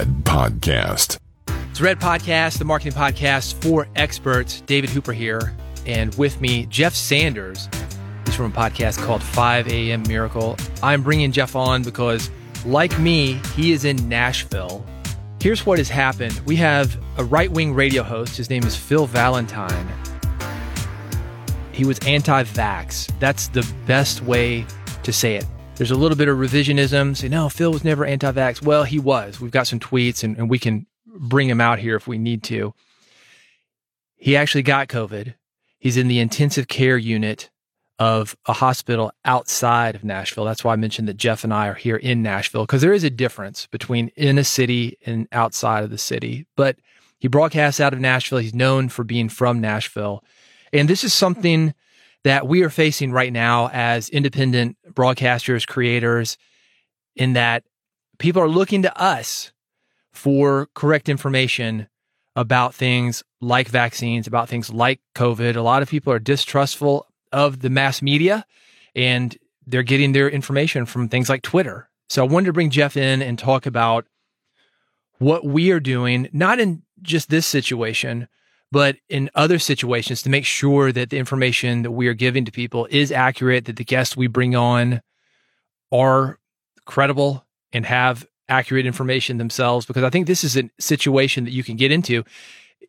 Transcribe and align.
Red 0.00 0.24
Podcast. 0.24 1.18
It's 1.70 1.78
Red 1.78 2.00
Podcast, 2.00 2.56
the 2.56 2.64
marketing 2.64 2.94
podcast 2.94 3.52
for 3.62 3.86
experts. 3.96 4.62
David 4.62 4.88
Hooper 4.88 5.12
here, 5.12 5.54
and 5.84 6.14
with 6.14 6.40
me, 6.40 6.64
Jeff 6.70 6.94
Sanders. 6.94 7.68
He's 8.24 8.34
from 8.34 8.46
a 8.46 8.54
podcast 8.54 8.96
called 9.04 9.22
5 9.22 9.68
a.m. 9.68 10.02
Miracle. 10.04 10.56
I'm 10.82 11.02
bringing 11.02 11.32
Jeff 11.32 11.54
on 11.54 11.82
because, 11.82 12.30
like 12.64 12.98
me, 12.98 13.42
he 13.54 13.72
is 13.72 13.84
in 13.84 14.08
Nashville. 14.08 14.86
Here's 15.38 15.66
what 15.66 15.76
has 15.76 15.90
happened 15.90 16.32
we 16.46 16.56
have 16.56 16.98
a 17.18 17.24
right 17.24 17.50
wing 17.50 17.74
radio 17.74 18.02
host. 18.02 18.38
His 18.38 18.48
name 18.48 18.64
is 18.64 18.74
Phil 18.74 19.04
Valentine. 19.04 19.86
He 21.72 21.84
was 21.84 21.98
anti 22.06 22.42
vax. 22.44 23.12
That's 23.18 23.48
the 23.48 23.70
best 23.86 24.22
way 24.22 24.64
to 25.02 25.12
say 25.12 25.36
it. 25.36 25.44
There's 25.80 25.90
a 25.90 25.96
little 25.96 26.18
bit 26.18 26.28
of 26.28 26.36
revisionism. 26.36 27.16
Say, 27.16 27.28
no, 27.28 27.48
Phil 27.48 27.72
was 27.72 27.84
never 27.84 28.04
anti 28.04 28.30
vax. 28.32 28.60
Well, 28.60 28.84
he 28.84 28.98
was. 28.98 29.40
We've 29.40 29.50
got 29.50 29.66
some 29.66 29.80
tweets 29.80 30.22
and, 30.22 30.36
and 30.36 30.50
we 30.50 30.58
can 30.58 30.86
bring 31.06 31.48
him 31.48 31.58
out 31.58 31.78
here 31.78 31.96
if 31.96 32.06
we 32.06 32.18
need 32.18 32.42
to. 32.42 32.74
He 34.14 34.36
actually 34.36 34.62
got 34.62 34.88
COVID. 34.88 35.36
He's 35.78 35.96
in 35.96 36.08
the 36.08 36.18
intensive 36.18 36.68
care 36.68 36.98
unit 36.98 37.48
of 37.98 38.36
a 38.44 38.52
hospital 38.52 39.10
outside 39.24 39.94
of 39.94 40.04
Nashville. 40.04 40.44
That's 40.44 40.62
why 40.62 40.74
I 40.74 40.76
mentioned 40.76 41.08
that 41.08 41.16
Jeff 41.16 41.44
and 41.44 41.54
I 41.54 41.68
are 41.68 41.74
here 41.74 41.96
in 41.96 42.20
Nashville 42.20 42.66
because 42.66 42.82
there 42.82 42.92
is 42.92 43.04
a 43.04 43.08
difference 43.08 43.66
between 43.68 44.08
in 44.16 44.36
a 44.36 44.44
city 44.44 44.98
and 45.06 45.28
outside 45.32 45.82
of 45.82 45.88
the 45.88 45.96
city. 45.96 46.44
But 46.56 46.76
he 47.18 47.26
broadcasts 47.26 47.80
out 47.80 47.94
of 47.94 48.00
Nashville. 48.00 48.40
He's 48.40 48.54
known 48.54 48.90
for 48.90 49.02
being 49.02 49.30
from 49.30 49.62
Nashville. 49.62 50.22
And 50.74 50.90
this 50.90 51.04
is 51.04 51.14
something 51.14 51.72
that 52.24 52.46
we 52.46 52.62
are 52.62 52.70
facing 52.70 53.12
right 53.12 53.32
now 53.32 53.70
as 53.72 54.08
independent 54.08 54.76
broadcasters, 54.92 55.66
creators, 55.66 56.36
in 57.16 57.32
that 57.32 57.64
people 58.18 58.42
are 58.42 58.48
looking 58.48 58.82
to 58.82 59.00
us 59.00 59.52
for 60.12 60.68
correct 60.74 61.08
information 61.08 61.88
about 62.36 62.74
things 62.74 63.22
like 63.40 63.68
vaccines, 63.68 64.26
about 64.26 64.48
things 64.48 64.70
like 64.70 65.00
COVID. 65.14 65.56
A 65.56 65.62
lot 65.62 65.82
of 65.82 65.88
people 65.88 66.12
are 66.12 66.18
distrustful 66.18 67.06
of 67.32 67.60
the 67.60 67.70
mass 67.70 68.02
media 68.02 68.44
and 68.94 69.36
they're 69.66 69.82
getting 69.82 70.12
their 70.12 70.28
information 70.28 70.86
from 70.86 71.08
things 71.08 71.28
like 71.28 71.42
Twitter. 71.42 71.88
So 72.08 72.24
I 72.24 72.28
wanted 72.28 72.46
to 72.46 72.52
bring 72.52 72.70
Jeff 72.70 72.96
in 72.96 73.22
and 73.22 73.38
talk 73.38 73.66
about 73.66 74.06
what 75.18 75.44
we 75.44 75.70
are 75.70 75.80
doing, 75.80 76.28
not 76.32 76.58
in 76.58 76.82
just 77.02 77.30
this 77.30 77.46
situation, 77.46 78.26
but 78.72 78.96
in 79.08 79.30
other 79.34 79.58
situations 79.58 80.22
to 80.22 80.30
make 80.30 80.44
sure 80.44 80.92
that 80.92 81.10
the 81.10 81.18
information 81.18 81.82
that 81.82 81.90
we 81.90 82.06
are 82.06 82.14
giving 82.14 82.44
to 82.44 82.52
people 82.52 82.86
is 82.90 83.10
accurate, 83.10 83.64
that 83.64 83.76
the 83.76 83.84
guests 83.84 84.16
we 84.16 84.28
bring 84.28 84.54
on 84.54 85.00
are 85.92 86.38
credible 86.84 87.44
and 87.72 87.86
have 87.86 88.26
accurate 88.48 88.86
information 88.86 89.38
themselves. 89.38 89.86
Because 89.86 90.04
I 90.04 90.10
think 90.10 90.26
this 90.26 90.44
is 90.44 90.56
a 90.56 90.70
situation 90.78 91.44
that 91.44 91.52
you 91.52 91.64
can 91.64 91.76
get 91.76 91.90
into. 91.90 92.24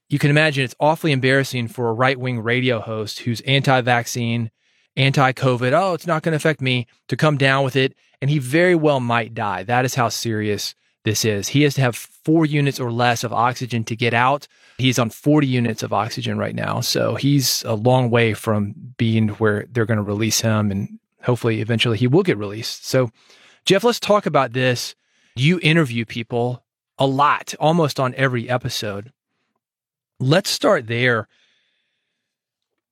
You 0.09 0.19
can 0.19 0.29
imagine 0.29 0.63
it's 0.63 0.75
awfully 0.79 1.11
embarrassing 1.11 1.69
for 1.69 1.89
a 1.89 1.93
right 1.93 2.19
wing 2.19 2.41
radio 2.41 2.79
host 2.79 3.19
who's 3.19 3.41
anti 3.41 3.81
vaccine, 3.81 4.51
anti 4.95 5.31
COVID. 5.33 5.71
Oh, 5.73 5.93
it's 5.93 6.07
not 6.07 6.21
going 6.21 6.33
to 6.33 6.37
affect 6.37 6.61
me 6.61 6.87
to 7.07 7.17
come 7.17 7.37
down 7.37 7.63
with 7.63 7.75
it. 7.75 7.95
And 8.21 8.29
he 8.29 8.37
very 8.37 8.75
well 8.75 8.99
might 8.99 9.33
die. 9.33 9.63
That 9.63 9.85
is 9.85 9.95
how 9.95 10.09
serious 10.09 10.75
this 11.03 11.25
is. 11.25 11.49
He 11.49 11.63
has 11.63 11.75
to 11.75 11.81
have 11.81 11.95
four 11.95 12.45
units 12.45 12.79
or 12.79 12.91
less 12.91 13.23
of 13.23 13.33
oxygen 13.33 13.83
to 13.85 13.95
get 13.95 14.13
out. 14.13 14.47
He's 14.81 14.99
on 14.99 15.09
40 15.09 15.47
units 15.47 15.83
of 15.83 15.93
oxygen 15.93 16.37
right 16.37 16.55
now. 16.55 16.81
So 16.81 17.15
he's 17.15 17.63
a 17.63 17.75
long 17.75 18.09
way 18.09 18.33
from 18.33 18.73
being 18.97 19.29
where 19.29 19.65
they're 19.71 19.85
going 19.85 19.97
to 19.97 20.03
release 20.03 20.41
him. 20.41 20.71
And 20.71 20.99
hopefully, 21.23 21.61
eventually, 21.61 21.97
he 21.97 22.07
will 22.07 22.23
get 22.23 22.37
released. 22.37 22.85
So, 22.85 23.11
Jeff, 23.65 23.83
let's 23.83 23.99
talk 23.99 24.25
about 24.25 24.53
this. 24.53 24.95
You 25.35 25.59
interview 25.61 26.05
people 26.05 26.63
a 26.97 27.07
lot, 27.07 27.53
almost 27.59 27.99
on 27.99 28.13
every 28.15 28.49
episode. 28.49 29.11
Let's 30.19 30.49
start 30.49 30.87
there. 30.87 31.27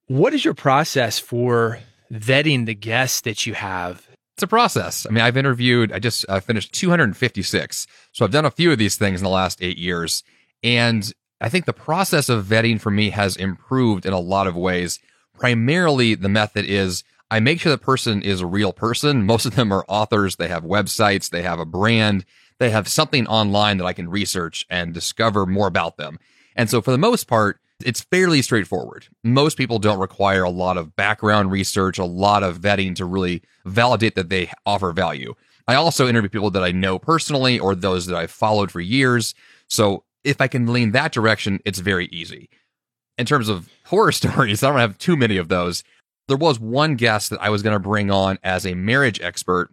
What 0.08 0.34
is 0.34 0.46
your 0.46 0.53
process 0.53 1.19
for 1.19 1.80
vetting 2.12 2.66
the 2.66 2.74
guests 2.74 3.22
that 3.22 3.46
you 3.46 3.53
have 3.53 4.09
it's 4.40 4.44
a 4.46 4.47
process. 4.47 5.06
I 5.06 5.12
mean, 5.12 5.22
I've 5.22 5.36
interviewed, 5.36 5.92
I 5.92 6.00
just 6.00 6.25
uh, 6.30 6.40
finished 6.40 6.72
256. 6.72 7.88
So 8.13 8.24
I've 8.24 8.31
done 8.31 8.46
a 8.46 8.52
few 8.52 8.72
of 8.72 8.78
these 8.78 8.96
things 8.96 9.19
in 9.19 9.25
the 9.25 9.30
last 9.30 9.62
eight 9.62 9.78
years. 9.78 10.24
And 10.63 11.12
I 11.41 11.50
think 11.50 11.66
the 11.66 11.73
process 11.73 12.29
of 12.29 12.45
vetting 12.45 12.81
for 12.81 12.91
me 12.91 13.11
has 13.11 13.35
improved 13.35 14.05
in 14.05 14.13
a 14.13 14.19
lot 14.19 14.47
of 14.47 14.55
ways. 14.55 15.00
Primarily, 15.38 16.16
the 16.16 16.29
method 16.29 16.66
is 16.66 17.03
I 17.31 17.39
make 17.39 17.59
sure 17.59 17.72
the 17.72 17.77
person 17.77 18.22
is 18.22 18.41
a 18.41 18.47
real 18.47 18.73
person. 18.73 19.25
Most 19.25 19.45
of 19.45 19.55
them 19.55 19.72
are 19.72 19.85
authors, 19.88 20.35
they 20.35 20.47
have 20.47 20.63
websites, 20.63 21.29
they 21.29 21.44
have 21.44 21.59
a 21.59 21.66
brand, 21.66 22.25
they 22.59 22.72
have 22.72 22.88
something 22.88 23.27
online 23.27 23.77
that 23.77 23.85
I 23.85 23.94
can 23.94 24.09
research 24.09 24.66
and 24.69 24.94
discover 24.94 25.45
more 25.45 25.67
about 25.67 25.97
them. 25.97 26.19
And 26.55 26.69
so, 26.69 26.81
for 26.81 26.91
the 26.91 26.97
most 26.97 27.25
part, 27.27 27.61
it's 27.85 28.01
fairly 28.01 28.41
straightforward. 28.41 29.07
Most 29.23 29.57
people 29.57 29.79
don't 29.79 30.00
require 30.00 30.44
a 30.44 30.50
lot 30.50 30.77
of 30.77 30.95
background 30.97 31.51
research, 31.51 31.97
a 31.97 32.03
lot 32.03 32.44
of 32.44 32.59
vetting 32.59 32.95
to 32.95 33.06
really 33.06 33.41
validate 33.66 34.16
that 34.16 34.27
they 34.27 34.51
offer 34.66 34.91
value. 34.91 35.33
I 35.67 35.75
also 35.75 36.07
interview 36.07 36.29
people 36.29 36.51
that 36.51 36.63
I 36.63 36.71
know 36.71 37.00
personally 37.00 37.59
or 37.59 37.75
those 37.75 38.07
that 38.07 38.17
I've 38.17 38.31
followed 38.31 38.71
for 38.71 38.81
years. 38.81 39.33
So 39.67 40.03
if 40.29 40.40
I 40.40 40.47
can 40.47 40.72
lean 40.72 40.91
that 40.91 41.12
direction, 41.12 41.59
it's 41.66 41.79
very 41.79 42.06
easy. 42.07 42.50
In 43.17 43.25
terms 43.25 43.50
of 43.50 43.69
horror 43.85 44.12
stories, 44.22 44.63
I 44.63 44.69
don't 44.69 44.79
have 44.79 44.97
too 44.97 45.17
many 45.17 45.38
of 45.38 45.50
those. 45.50 45.84
There 46.28 46.38
was 46.38 46.59
one 46.59 46.95
guest 46.95 47.31
that 47.31 47.41
I 47.41 47.50
was 47.50 47.63
going 47.63 47.73
to 47.73 47.79
bring 47.79 48.12
on 48.12 48.38
as 48.44 48.66
a 48.66 48.75
marriage 48.75 49.19
expert 49.22 49.72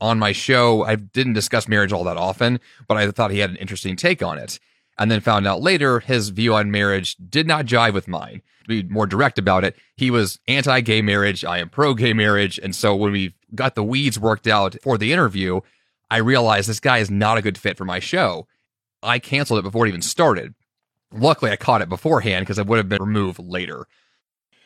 on 0.00 0.18
my 0.18 0.32
show. 0.32 0.84
I 0.84 0.94
didn't 0.94 1.32
discuss 1.32 1.68
marriage 1.68 1.92
all 1.92 2.04
that 2.04 2.16
often, 2.16 2.60
but 2.86 2.96
I 2.96 3.10
thought 3.10 3.32
he 3.32 3.40
had 3.40 3.50
an 3.50 3.56
interesting 3.56 3.96
take 3.96 4.22
on 4.22 4.38
it 4.38 4.60
and 4.98 5.10
then 5.10 5.20
found 5.20 5.46
out 5.46 5.62
later 5.62 5.98
his 5.98 6.28
view 6.28 6.54
on 6.54 6.70
marriage 6.70 7.16
did 7.16 7.46
not 7.46 7.66
jive 7.66 7.94
with 7.94 8.06
mine. 8.06 8.42
To 8.62 8.68
be 8.68 8.82
more 8.84 9.06
direct 9.06 9.38
about 9.38 9.64
it, 9.64 9.74
he 9.96 10.10
was 10.10 10.38
anti 10.46 10.80
gay 10.80 11.02
marriage. 11.02 11.44
I 11.44 11.58
am 11.58 11.68
pro 11.68 11.94
gay 11.94 12.12
marriage. 12.12 12.60
And 12.62 12.74
so 12.76 12.94
when 12.94 13.10
we 13.10 13.34
got 13.54 13.74
the 13.74 13.82
weeds 13.82 14.18
worked 14.18 14.46
out 14.46 14.76
for 14.82 14.96
the 14.96 15.12
interview, 15.12 15.60
I 16.10 16.18
realized 16.18 16.68
this 16.68 16.80
guy 16.80 16.98
is 16.98 17.10
not 17.10 17.38
a 17.38 17.42
good 17.42 17.58
fit 17.58 17.76
for 17.76 17.84
my 17.84 17.98
show. 17.98 18.46
I 19.02 19.18
canceled 19.18 19.58
it 19.58 19.62
before 19.62 19.86
it 19.86 19.90
even 19.90 20.02
started. 20.02 20.54
Luckily, 21.12 21.50
I 21.50 21.56
caught 21.56 21.82
it 21.82 21.88
beforehand 21.88 22.44
because 22.44 22.58
it 22.58 22.66
would 22.66 22.76
have 22.76 22.88
been 22.88 23.02
removed 23.02 23.40
later. 23.40 23.86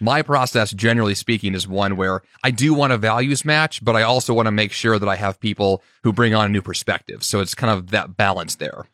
My 0.01 0.23
process, 0.23 0.73
generally 0.73 1.15
speaking, 1.15 1.55
is 1.55 1.69
one 1.69 1.97
where 1.97 2.23
I 2.43 2.51
do 2.51 2.75
want 2.75 2.93
a 2.93 2.99
values 2.99 3.45
match, 3.45 3.83
but 3.85 3.97
I 3.97 4.03
also 4.03 4.35
want 4.35 4.47
to 4.47 4.53
make 4.53 4.73
sure 4.73 4.99
that 4.99 5.09
I 5.09 5.17
have 5.17 5.41
people 5.41 5.83
who 6.03 6.13
bring 6.13 6.35
on 6.35 6.47
a 6.47 6.49
new 6.49 6.61
perspective. 6.61 7.23
So 7.23 7.41
it's 7.41 7.55
kind 7.55 7.73
of 7.73 7.91
that 7.93 8.17
balance 8.17 8.57
there. 8.57 8.87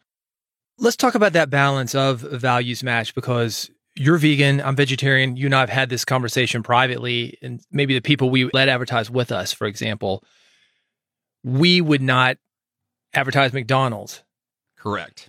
Let's 0.78 0.96
talk 0.96 1.14
about 1.14 1.32
that 1.32 1.50
balance 1.50 1.94
of 1.94 2.20
values 2.20 2.82
match 2.82 3.14
because 3.14 3.70
you're 3.96 4.18
vegan, 4.18 4.60
I'm 4.60 4.76
vegetarian. 4.76 5.36
You 5.36 5.46
and 5.46 5.54
I 5.54 5.60
have 5.60 5.68
had 5.68 5.88
this 5.88 6.04
conversation 6.04 6.62
privately, 6.62 7.38
and 7.42 7.60
maybe 7.72 7.94
the 7.94 8.00
people 8.00 8.30
we 8.30 8.48
let 8.52 8.68
advertise 8.68 9.10
with 9.10 9.32
us, 9.32 9.52
for 9.52 9.66
example, 9.66 10.22
we 11.42 11.80
would 11.80 12.02
not 12.02 12.36
advertise 13.14 13.52
McDonald's. 13.52 14.22
Correct. 14.80 15.28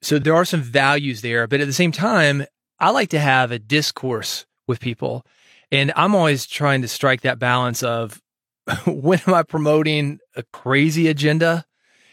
So 0.00 0.18
there 0.18 0.34
are 0.34 0.44
some 0.44 0.62
values 0.62 1.20
there, 1.20 1.46
but 1.46 1.60
at 1.60 1.66
the 1.66 1.72
same 1.72 1.92
time, 1.92 2.46
I 2.78 2.90
like 2.90 3.10
to 3.10 3.18
have 3.18 3.50
a 3.50 3.58
discourse 3.58 4.46
with 4.66 4.80
people. 4.80 5.24
And 5.70 5.92
I'm 5.96 6.14
always 6.14 6.46
trying 6.46 6.82
to 6.82 6.88
strike 6.88 7.22
that 7.22 7.38
balance 7.38 7.82
of 7.82 8.22
when 8.86 9.20
am 9.26 9.34
I 9.34 9.42
promoting 9.42 10.18
a 10.34 10.42
crazy 10.44 11.08
agenda 11.08 11.66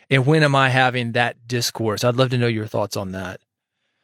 and 0.09 0.25
when 0.25 0.43
am 0.43 0.55
I 0.55 0.69
having 0.69 1.13
that 1.13 1.47
discourse? 1.47 2.03
I'd 2.03 2.15
love 2.15 2.29
to 2.31 2.37
know 2.37 2.47
your 2.47 2.67
thoughts 2.67 2.97
on 2.97 3.11
that. 3.11 3.39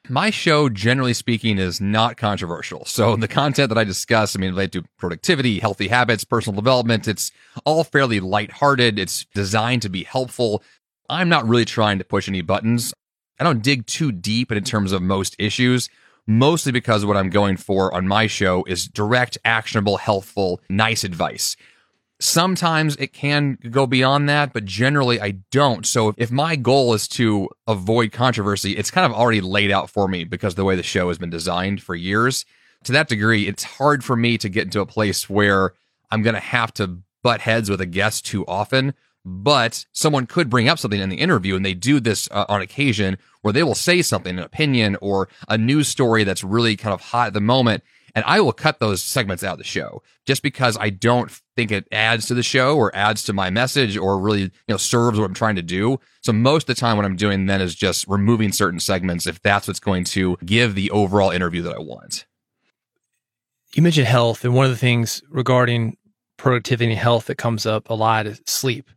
My 0.08 0.32
show, 0.32 0.70
generally 0.70 1.14
speaking, 1.14 1.60
is 1.60 1.80
not 1.80 2.18
controversial. 2.18 2.86
So 2.86 3.16
the 3.16 3.28
content 3.28 3.70
that 3.70 3.78
I 3.78 3.84
discuss, 3.84 4.36
I 4.36 4.40
mean, 4.40 4.52
related 4.52 4.84
to 4.84 4.90
productivity, 4.98 5.60
healthy 5.60 5.88
habits, 5.88 6.24
personal 6.24 6.56
development, 6.60 7.08
it's 7.08 7.32
all 7.64 7.84
fairly 7.84 8.20
lighthearted. 8.20 8.98
It's 8.98 9.26
designed 9.36 9.84
to 9.84 9.90
be 9.90 10.04
helpful. 10.04 10.64
I'm 11.10 11.30
not 11.30 11.48
really 11.48 11.66
trying 11.66 11.98
to 11.98 12.06
push 12.06 12.28
any 12.28 12.42
buttons. 12.42 12.94
I 13.40 13.44
don't 13.44 13.64
dig 13.64 13.86
too 13.88 14.12
deep 14.12 14.52
in 14.52 14.64
terms 14.64 14.92
of 14.92 15.02
most 15.02 15.36
issues, 15.40 15.90
mostly 16.28 16.72
because 16.72 17.06
what 17.06 17.18
I'm 17.18 17.30
going 17.30 17.58
for 17.58 17.94
on 17.94 18.08
my 18.08 18.28
show 18.28 18.64
is 18.66 18.88
direct, 18.88 19.38
actionable, 19.44 19.98
helpful, 19.98 20.62
nice 20.70 21.04
advice. 21.04 21.56
Sometimes 22.22 22.98
it 22.98 23.14
can 23.14 23.58
go 23.72 23.88
beyond 23.88 24.28
that, 24.28 24.52
but 24.52 24.66
generally 24.66 25.22
I 25.22 25.32
don't. 25.52 25.86
So 25.86 26.14
if 26.18 26.32
my 26.32 26.58
goal 26.58 26.94
is 26.94 27.08
to 27.10 27.48
avoid 27.66 28.12
controversy, 28.12 28.74
it's 28.74 28.92
kind 28.92 29.06
of 29.06 29.18
already 29.18 29.40
laid 29.40 29.72
out 29.72 29.90
for 29.90 30.08
me 30.10 30.26
because 30.26 30.56
the 30.56 30.66
way 30.66 30.76
the 30.76 30.84
show 30.84 31.08
has 31.08 31.18
been 31.18 31.30
designed 31.30 31.82
for 31.82 31.96
years. 31.96 32.46
To 32.84 32.92
that 32.92 33.08
degree, 33.08 33.48
it's 33.48 33.64
hard 33.64 34.04
for 34.04 34.18
me 34.18 34.38
to 34.38 34.50
get 34.50 34.66
into 34.66 34.82
a 34.82 34.86
place 34.86 35.30
where 35.30 35.74
I'm 36.12 36.22
going 36.22 36.34
to 36.36 36.42
have 36.42 36.74
to 36.76 37.00
butt 37.24 37.42
heads 37.42 37.70
with 37.70 37.82
a 37.82 37.86
guest 37.86 38.26
too 38.26 38.46
often. 38.48 38.94
But 39.26 39.86
someone 39.92 40.28
could 40.28 40.50
bring 40.50 40.70
up 40.70 40.80
something 40.80 41.00
in 41.00 41.10
the 41.10 41.18
interview, 41.18 41.56
and 41.56 41.66
they 41.66 41.74
do 41.74 42.00
this 42.00 42.30
uh, 42.32 42.46
on 42.48 42.62
occasion 42.62 43.18
where 43.42 43.54
they 43.54 43.64
will 43.64 43.76
say 43.76 44.02
something, 44.02 44.38
an 44.38 44.44
opinion 44.44 44.98
or 45.02 45.30
a 45.48 45.58
news 45.58 45.88
story 45.88 46.24
that's 46.24 46.44
really 46.44 46.76
kind 46.76 46.94
of 46.94 47.02
hot 47.02 47.28
at 47.28 47.34
the 47.34 47.42
moment. 47.42 47.84
And 48.16 48.26
I 48.26 48.42
will 48.42 48.54
cut 48.54 48.80
those 48.80 49.04
segments 49.04 49.44
out 49.44 49.54
of 49.54 49.58
the 49.60 49.64
show 49.64 50.02
just 50.26 50.42
because 50.42 50.78
I 50.80 50.90
don't 50.90 51.32
think 51.56 51.72
it 51.72 51.88
adds 51.92 52.26
to 52.28 52.34
the 52.34 52.44
show 52.44 52.76
or 52.76 52.96
adds 52.96 53.24
to 53.26 53.34
my 53.34 53.50
message 53.50 53.98
or 53.98 54.18
really, 54.20 54.42
you 54.42 54.52
know, 54.68 54.78
serves 54.78 55.20
what 55.20 55.26
I'm 55.26 55.34
trying 55.34 55.58
to 55.58 55.62
do. 55.62 56.00
So 56.22 56.34
most 56.34 56.64
of 56.68 56.76
the 56.76 56.80
time 56.80 56.98
what 56.98 57.06
I'm 57.06 57.16
doing 57.16 57.46
then 57.46 57.62
is 57.62 57.76
just 57.76 58.08
removing 58.08 58.52
certain 58.52 58.80
segments 58.80 59.28
if 59.28 59.42
that's 59.42 59.68
what's 59.68 59.80
going 59.80 60.06
to 60.06 60.38
give 60.44 60.76
the 60.76 60.90
overall 60.92 61.30
interview 61.30 61.62
that 61.62 61.76
I 61.76 61.80
want. 61.80 62.26
You 63.76 63.84
mentioned 63.84 64.08
health, 64.08 64.44
and 64.44 64.56
one 64.56 64.66
of 64.66 64.72
the 64.72 64.78
things 64.78 65.22
regarding 65.30 65.98
productivity 66.38 66.92
and 66.92 67.00
health 67.00 67.26
that 67.26 67.38
comes 67.38 67.68
up 67.68 67.90
a 67.90 67.94
lot 67.94 68.26
is 68.26 68.42
sleep. 68.48 68.90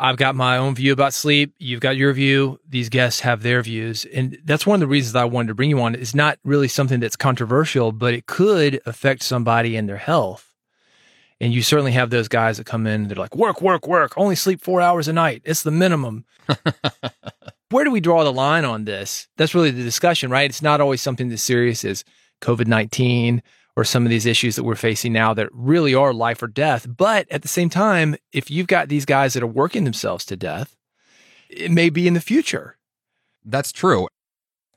I've 0.00 0.16
got 0.16 0.36
my 0.36 0.56
own 0.58 0.76
view 0.76 0.92
about 0.92 1.12
sleep. 1.12 1.54
You've 1.58 1.80
got 1.80 1.96
your 1.96 2.12
view. 2.12 2.60
These 2.68 2.88
guests 2.88 3.20
have 3.20 3.42
their 3.42 3.62
views. 3.62 4.04
And 4.14 4.38
that's 4.44 4.66
one 4.66 4.76
of 4.76 4.80
the 4.80 4.86
reasons 4.86 5.16
I 5.16 5.24
wanted 5.24 5.48
to 5.48 5.54
bring 5.54 5.70
you 5.70 5.80
on. 5.80 5.96
It's 5.96 6.14
not 6.14 6.38
really 6.44 6.68
something 6.68 7.00
that's 7.00 7.16
controversial, 7.16 7.90
but 7.90 8.14
it 8.14 8.26
could 8.26 8.80
affect 8.86 9.24
somebody 9.24 9.76
and 9.76 9.88
their 9.88 9.96
health. 9.96 10.54
And 11.40 11.52
you 11.52 11.62
certainly 11.62 11.92
have 11.92 12.10
those 12.10 12.28
guys 12.28 12.58
that 12.58 12.66
come 12.66 12.86
in, 12.86 13.08
they're 13.08 13.16
like, 13.16 13.36
work, 13.36 13.60
work, 13.60 13.86
work, 13.86 14.16
only 14.16 14.34
sleep 14.34 14.60
four 14.60 14.80
hours 14.80 15.08
a 15.08 15.12
night. 15.12 15.42
It's 15.44 15.62
the 15.62 15.70
minimum. 15.70 16.24
Where 17.70 17.84
do 17.84 17.90
we 17.90 18.00
draw 18.00 18.24
the 18.24 18.32
line 18.32 18.64
on 18.64 18.84
this? 18.84 19.28
That's 19.36 19.54
really 19.54 19.70
the 19.70 19.84
discussion, 19.84 20.30
right? 20.30 20.48
It's 20.48 20.62
not 20.62 20.80
always 20.80 21.02
something 21.02 21.30
as 21.30 21.42
serious 21.42 21.84
as 21.84 22.04
COVID 22.40 22.66
19 22.66 23.42
or 23.78 23.84
some 23.84 24.04
of 24.04 24.10
these 24.10 24.26
issues 24.26 24.56
that 24.56 24.64
we're 24.64 24.74
facing 24.74 25.12
now 25.12 25.32
that 25.32 25.48
really 25.52 25.94
are 25.94 26.12
life 26.12 26.42
or 26.42 26.48
death. 26.48 26.84
But 26.96 27.30
at 27.30 27.42
the 27.42 27.48
same 27.48 27.70
time, 27.70 28.16
if 28.32 28.50
you've 28.50 28.66
got 28.66 28.88
these 28.88 29.04
guys 29.04 29.34
that 29.34 29.42
are 29.44 29.46
working 29.46 29.84
themselves 29.84 30.24
to 30.24 30.36
death, 30.36 30.74
it 31.48 31.70
may 31.70 31.88
be 31.88 32.08
in 32.08 32.14
the 32.14 32.20
future. 32.20 32.76
That's 33.44 33.70
true. 33.70 34.08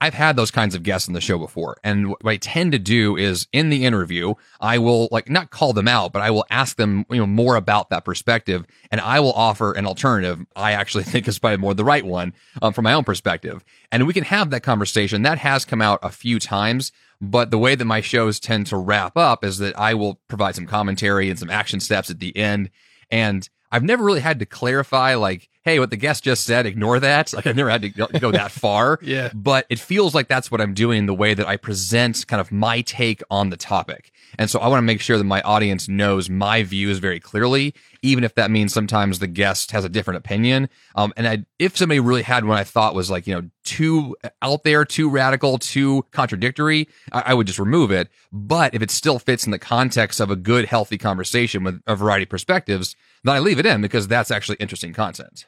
I've 0.02 0.14
had 0.14 0.36
those 0.36 0.52
kinds 0.52 0.76
of 0.76 0.84
guests 0.84 1.08
on 1.08 1.16
the 1.16 1.22
show 1.22 1.40
before. 1.40 1.78
And 1.84 2.10
what 2.10 2.28
I 2.28 2.38
tend 2.38 2.74
to 2.74 2.80
do 2.80 3.18
is 3.18 3.48
in 3.52 3.70
the 3.72 3.86
interview, 3.86 4.36
I 4.60 4.78
will 4.78 5.08
like 5.12 5.32
not 5.32 5.50
call 5.50 5.74
them 5.74 5.88
out, 5.88 6.14
but 6.14 6.22
I 6.22 6.30
will 6.30 6.46
ask 6.52 6.78
them, 6.78 7.04
you 7.10 7.18
know, 7.18 7.28
more 7.28 7.56
about 7.56 7.90
that 7.90 8.06
perspective. 8.06 8.68
And 8.92 9.02
I 9.02 9.20
will 9.20 9.34
offer 9.34 9.74
an 9.74 9.88
alternative 9.88 10.46
I 10.56 10.74
actually 10.74 11.04
think 11.06 11.28
is 11.28 11.40
probably 11.40 11.58
more 11.58 11.74
the 11.74 11.84
right 11.84 12.06
one 12.06 12.34
um, 12.62 12.72
from 12.72 12.84
my 12.84 12.94
own 12.94 13.04
perspective. 13.04 13.64
And 13.92 14.06
we 14.06 14.14
can 14.14 14.26
have 14.26 14.52
that 14.52 14.62
conversation. 14.62 15.24
That 15.24 15.40
has 15.40 15.66
come 15.66 15.82
out 15.82 16.00
a 16.04 16.10
few 16.10 16.38
times. 16.40 16.92
But 17.22 17.52
the 17.52 17.60
way 17.60 17.76
that 17.76 17.86
my 17.86 18.02
shows 18.02 18.40
tend 18.40 18.66
to 18.68 18.78
wrap 18.78 19.16
up 19.16 19.46
is 19.46 19.60
that 19.60 19.78
I 19.78 19.94
will 19.94 20.20
provide 20.28 20.56
some 20.56 20.66
commentary 20.66 21.30
and 21.30 21.38
some 21.38 21.52
action 21.52 21.80
steps 21.80 22.10
at 22.10 22.20
the 22.20 22.36
end. 22.36 22.72
And 23.12 23.48
I've 23.72 23.84
never 23.84 24.04
really 24.04 24.20
had 24.20 24.40
to 24.40 24.46
clarify, 24.46 25.16
like, 25.16 25.50
hey, 25.64 25.80
what 25.80 25.92
the 25.92 25.98
guest 25.98 26.24
just 26.24 26.44
said, 26.44 26.66
ignore 26.66 27.00
that. 27.00 27.34
Like, 27.34 27.46
I've 27.46 27.56
never 27.56 27.70
had 27.70 27.84
to 27.84 27.90
go, 27.90 28.08
go 28.08 28.32
that 28.32 28.52
far. 28.52 28.98
yeah. 29.02 29.30
But 29.34 29.68
it 29.70 29.80
feels 29.80 30.16
like 30.16 30.28
that's 30.28 30.50
what 30.50 30.60
I'm 30.60 30.74
doing 30.74 31.06
the 31.06 31.14
way 31.14 31.34
that 31.36 31.48
I 31.48 31.56
present 31.58 32.26
kind 32.28 32.42
of 32.42 32.52
my 32.52 32.82
take 32.82 33.22
on 33.30 33.50
the 33.52 33.58
topic. 33.58 34.12
And 34.40 34.50
so 34.50 34.60
I 34.60 34.68
want 34.68 34.80
to 34.80 34.86
make 34.86 35.02
sure 35.02 35.18
that 35.18 35.24
my 35.24 35.42
audience 35.42 35.88
knows 35.88 36.30
my 36.30 36.64
views 36.64 36.98
very 36.98 37.20
clearly, 37.20 37.76
even 38.02 38.24
if 38.24 38.34
that 38.36 38.50
means 38.50 38.74
sometimes 38.74 39.20
the 39.20 39.28
guest 39.28 39.72
has 39.72 39.86
a 39.86 39.90
different 39.90 40.18
opinion. 40.18 40.68
Um, 40.96 41.14
and 41.16 41.28
I, 41.28 41.46
if 41.60 41.78
somebody 41.78 42.00
really 42.00 42.24
had 42.24 42.46
one 42.46 42.58
I 42.58 42.64
thought 42.64 42.96
was 42.96 43.12
like, 43.12 43.28
you 43.28 43.36
know, 43.36 43.48
too 43.64 44.16
out 44.42 44.64
there, 44.64 44.84
too 44.84 45.10
radical, 45.10 45.60
too 45.60 46.06
contradictory, 46.12 46.88
I, 47.12 47.24
I 47.28 47.34
would 47.36 47.46
just 47.46 47.60
remove 47.60 47.92
it. 47.92 48.10
But 48.32 48.74
if 48.74 48.82
it 48.82 48.90
still 48.90 49.20
fits 49.20 49.46
in 49.46 49.52
the 49.52 49.60
context 49.60 50.20
of 50.20 50.32
a 50.32 50.36
good, 50.36 50.66
healthy 50.66 50.98
conversation 50.98 51.64
with 51.64 51.82
a 51.86 51.96
variety 51.96 52.24
of 52.24 52.30
perspectives, 52.30 52.96
then 53.24 53.36
I 53.36 53.40
leave 53.40 53.60
it 53.60 53.66
in 53.66 53.82
because 53.82 54.08
that's 54.08 54.32
actually 54.32 54.58
interesting 54.60 54.94
content. 54.94 55.46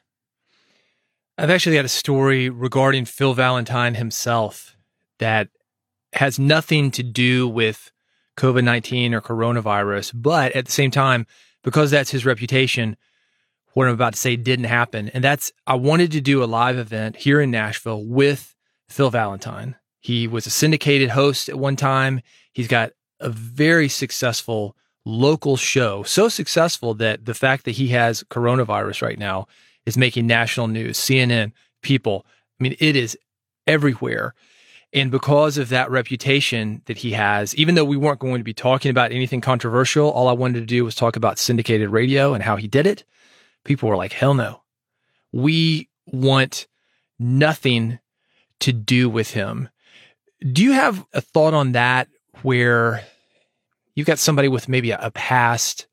I've 1.38 1.50
actually 1.50 1.76
got 1.76 1.86
a 1.86 1.90
story 1.90 2.50
regarding 2.50 3.06
Phil 3.06 3.34
Valentine 3.34 3.96
himself 3.96 4.76
that 5.20 5.50
has 6.14 6.38
nothing 6.38 6.92
to 6.92 7.04
do 7.04 7.48
with 7.48 7.92
COVID 8.38 8.64
19 8.64 9.14
or 9.14 9.22
coronavirus, 9.22 10.12
but 10.16 10.52
at 10.54 10.66
the 10.66 10.72
same 10.72 10.92
time, 10.92 11.26
because 11.64 11.92
that's 11.92 12.12
his 12.12 12.26
reputation, 12.26 12.98
what 13.74 13.88
I'm 13.88 13.94
about 13.94 14.14
to 14.14 14.20
say 14.20 14.36
didn't 14.36 14.66
happen. 14.66 15.10
And 15.10 15.24
that's, 15.24 15.52
I 15.66 15.76
wanted 15.76 16.12
to 16.12 16.22
do 16.22 16.44
a 16.44 16.46
live 16.46 16.78
event 16.78 17.16
here 17.16 17.42
in 17.42 17.50
Nashville 17.50 18.04
with 18.06 18.56
Phil 18.88 19.10
Valentine. 19.10 19.76
He 20.00 20.28
was 20.28 20.46
a 20.46 20.52
syndicated 20.52 21.10
host 21.10 21.50
at 21.50 21.58
one 21.58 21.76
time. 21.76 22.22
He's 22.52 22.68
got 22.68 22.92
a 23.20 23.30
very 23.30 23.88
successful 23.90 24.76
local 25.06 25.58
show, 25.58 26.04
so 26.04 26.30
successful 26.30 26.94
that 26.96 27.26
the 27.26 27.34
fact 27.34 27.66
that 27.66 27.72
he 27.72 27.90
has 27.90 28.24
coronavirus 28.24 29.02
right 29.02 29.20
now 29.20 29.48
is 29.86 29.98
making 29.98 30.28
national 30.28 30.68
news. 30.68 30.98
CNN, 30.98 31.52
people, 31.82 32.26
I 32.60 32.64
mean, 32.64 32.76
it 32.80 32.96
is 32.96 33.18
everywhere. 33.68 34.34
And 34.94 35.10
because 35.10 35.58
of 35.58 35.70
that 35.70 35.90
reputation 35.90 36.84
that 36.86 36.98
he 36.98 37.12
has, 37.12 37.56
even 37.56 37.76
though 37.76 37.84
we 37.84 37.98
weren't 37.98 38.20
going 38.20 38.38
to 38.38 38.44
be 38.44 38.54
talking 38.54 38.92
about 38.92 39.12
anything 39.12 39.42
controversial, 39.42 40.10
all 40.10 40.28
I 40.28 40.34
wanted 40.34 40.60
to 40.60 40.66
do 40.66 40.86
was 40.86 40.94
talk 40.94 41.16
about 41.16 41.40
syndicated 41.40 41.90
radio 41.90 42.34
and 42.34 42.44
how 42.44 42.58
he 42.58 42.68
did 42.68 42.86
it. 42.86 43.04
People 43.66 43.90
were 43.90 43.98
like, 43.98 44.14
hell 44.14 44.36
no. 44.36 44.62
We 45.32 45.90
want 46.06 46.68
nothing 47.18 48.00
to 48.60 48.72
do 48.72 49.10
with 49.10 49.32
him. 49.32 49.70
Do 50.40 50.64
you 50.64 50.74
have 50.74 51.04
a 51.12 51.22
thought 51.22 51.56
on 51.56 51.72
that 51.72 52.08
where 52.44 53.04
you've 53.96 54.08
got 54.08 54.20
somebody 54.20 54.48
with 54.48 54.70
maybe 54.70 54.92
a, 54.92 55.00
a 55.02 55.12
past 55.12 55.88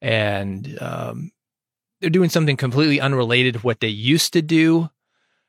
and 0.00 0.78
um, 0.80 1.32
they're 2.00 2.10
doing 2.10 2.30
something 2.30 2.56
completely 2.56 3.00
unrelated 3.00 3.54
to 3.54 3.60
what 3.60 3.80
they 3.80 3.88
used 3.88 4.32
to 4.34 4.42
do? 4.42 4.88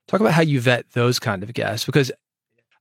Talk 0.08 0.22
about 0.22 0.34
how 0.34 0.42
you 0.42 0.60
vet 0.60 0.92
those 0.92 1.20
kind 1.20 1.44
of 1.44 1.54
guests 1.54 1.86
because 1.86 2.12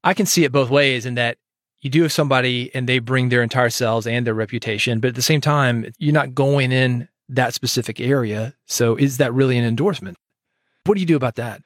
I 0.03 0.15
can 0.15 0.27
see 0.27 0.45
it 0.45 0.53
both 0.53 0.71
ways 0.71 1.05
in 1.05 1.15
that 1.15 1.37
you 1.81 1.91
do 1.91 2.03
have 2.03 2.12
somebody 2.12 2.71
and 2.75 2.89
they 2.89 2.99
bring 2.99 3.29
their 3.29 3.43
entire 3.43 3.71
selves 3.71 4.06
and 4.06 4.27
their 4.27 4.35
reputation, 4.35 5.00
but 5.00 5.09
at 5.09 5.15
the 5.15 5.23
same 5.23 5.41
time, 5.41 5.93
you're 5.99 6.12
not 6.12 6.35
going 6.35 6.73
in 6.73 7.09
that 7.29 7.55
specific 7.55 8.00
area. 8.00 8.55
So 8.67 8.97
is 8.97 9.19
that 9.19 9.35
really 9.35 9.59
an 9.59 9.65
endorsement? 9.65 10.17
What 10.87 10.95
do 10.95 11.00
you 11.00 11.06
do 11.06 11.17
about 11.17 11.37
that? 11.37 11.62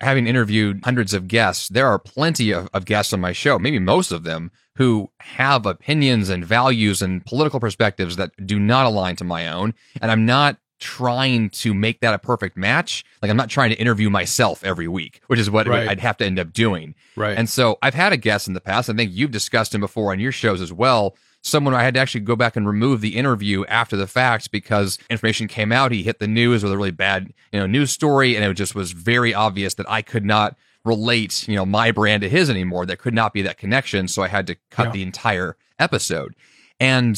Having 0.00 0.26
interviewed 0.26 0.80
hundreds 0.84 1.12
of 1.12 1.28
guests, 1.28 1.68
there 1.68 1.86
are 1.86 1.98
plenty 1.98 2.52
of, 2.52 2.68
of 2.72 2.84
guests 2.84 3.12
on 3.12 3.20
my 3.20 3.32
show, 3.32 3.58
maybe 3.58 3.78
most 3.78 4.12
of 4.12 4.22
them, 4.22 4.50
who 4.78 5.10
have 5.18 5.66
opinions 5.66 6.28
and 6.28 6.44
values 6.44 7.02
and 7.02 7.26
political 7.26 7.58
perspectives 7.58 8.14
that 8.14 8.30
do 8.46 8.60
not 8.60 8.86
align 8.86 9.16
to 9.16 9.24
my 9.24 9.48
own. 9.48 9.74
And 10.00 10.08
I'm 10.08 10.24
not 10.24 10.56
trying 10.78 11.50
to 11.50 11.74
make 11.74 11.98
that 12.00 12.14
a 12.14 12.18
perfect 12.20 12.56
match. 12.56 13.04
Like 13.20 13.28
I'm 13.28 13.36
not 13.36 13.50
trying 13.50 13.70
to 13.70 13.76
interview 13.76 14.08
myself 14.08 14.62
every 14.62 14.86
week, 14.86 15.20
which 15.26 15.40
is 15.40 15.50
what 15.50 15.66
Right. 15.66 15.88
I'd 15.88 15.98
have 15.98 16.16
to 16.18 16.24
end 16.24 16.38
up 16.38 16.52
doing. 16.52 16.94
Right. 17.16 17.36
And 17.36 17.48
so 17.48 17.76
I've 17.82 17.94
had 17.94 18.12
a 18.12 18.16
guest 18.16 18.46
in 18.46 18.54
the 18.54 18.60
past. 18.60 18.88
I 18.88 18.92
think 18.92 19.10
you've 19.12 19.32
discussed 19.32 19.74
him 19.74 19.80
before 19.80 20.12
on 20.12 20.20
your 20.20 20.30
shows 20.30 20.60
as 20.60 20.72
well. 20.72 21.16
Someone 21.42 21.74
I 21.74 21.82
had 21.82 21.94
to 21.94 22.00
actually 22.00 22.20
go 22.20 22.36
back 22.36 22.54
and 22.54 22.64
remove 22.64 23.00
the 23.00 23.16
interview 23.16 23.64
after 23.66 23.96
the 23.96 24.06
fact 24.06 24.52
because 24.52 24.96
information 25.10 25.48
came 25.48 25.72
out. 25.72 25.90
He 25.90 26.04
hit 26.04 26.20
the 26.20 26.28
news 26.28 26.62
with 26.62 26.72
a 26.72 26.76
really 26.76 26.92
bad, 26.92 27.32
you 27.52 27.58
know, 27.58 27.66
news 27.66 27.90
story, 27.90 28.36
and 28.36 28.44
it 28.44 28.54
just 28.54 28.76
was 28.76 28.92
very 28.92 29.34
obvious 29.34 29.74
that 29.74 29.90
I 29.90 30.02
could 30.02 30.24
not 30.24 30.56
relate, 30.88 31.46
you 31.46 31.54
know, 31.56 31.66
my 31.66 31.90
brand 31.92 32.22
to 32.22 32.28
his 32.28 32.50
anymore. 32.50 32.86
There 32.86 32.96
could 32.96 33.14
not 33.14 33.32
be 33.32 33.42
that 33.42 33.58
connection. 33.58 34.08
So 34.08 34.22
I 34.22 34.28
had 34.28 34.46
to 34.48 34.56
cut 34.70 34.86
Yeah. 34.86 34.92
the 34.92 35.02
entire 35.02 35.56
episode. 35.78 36.34
And 36.80 37.16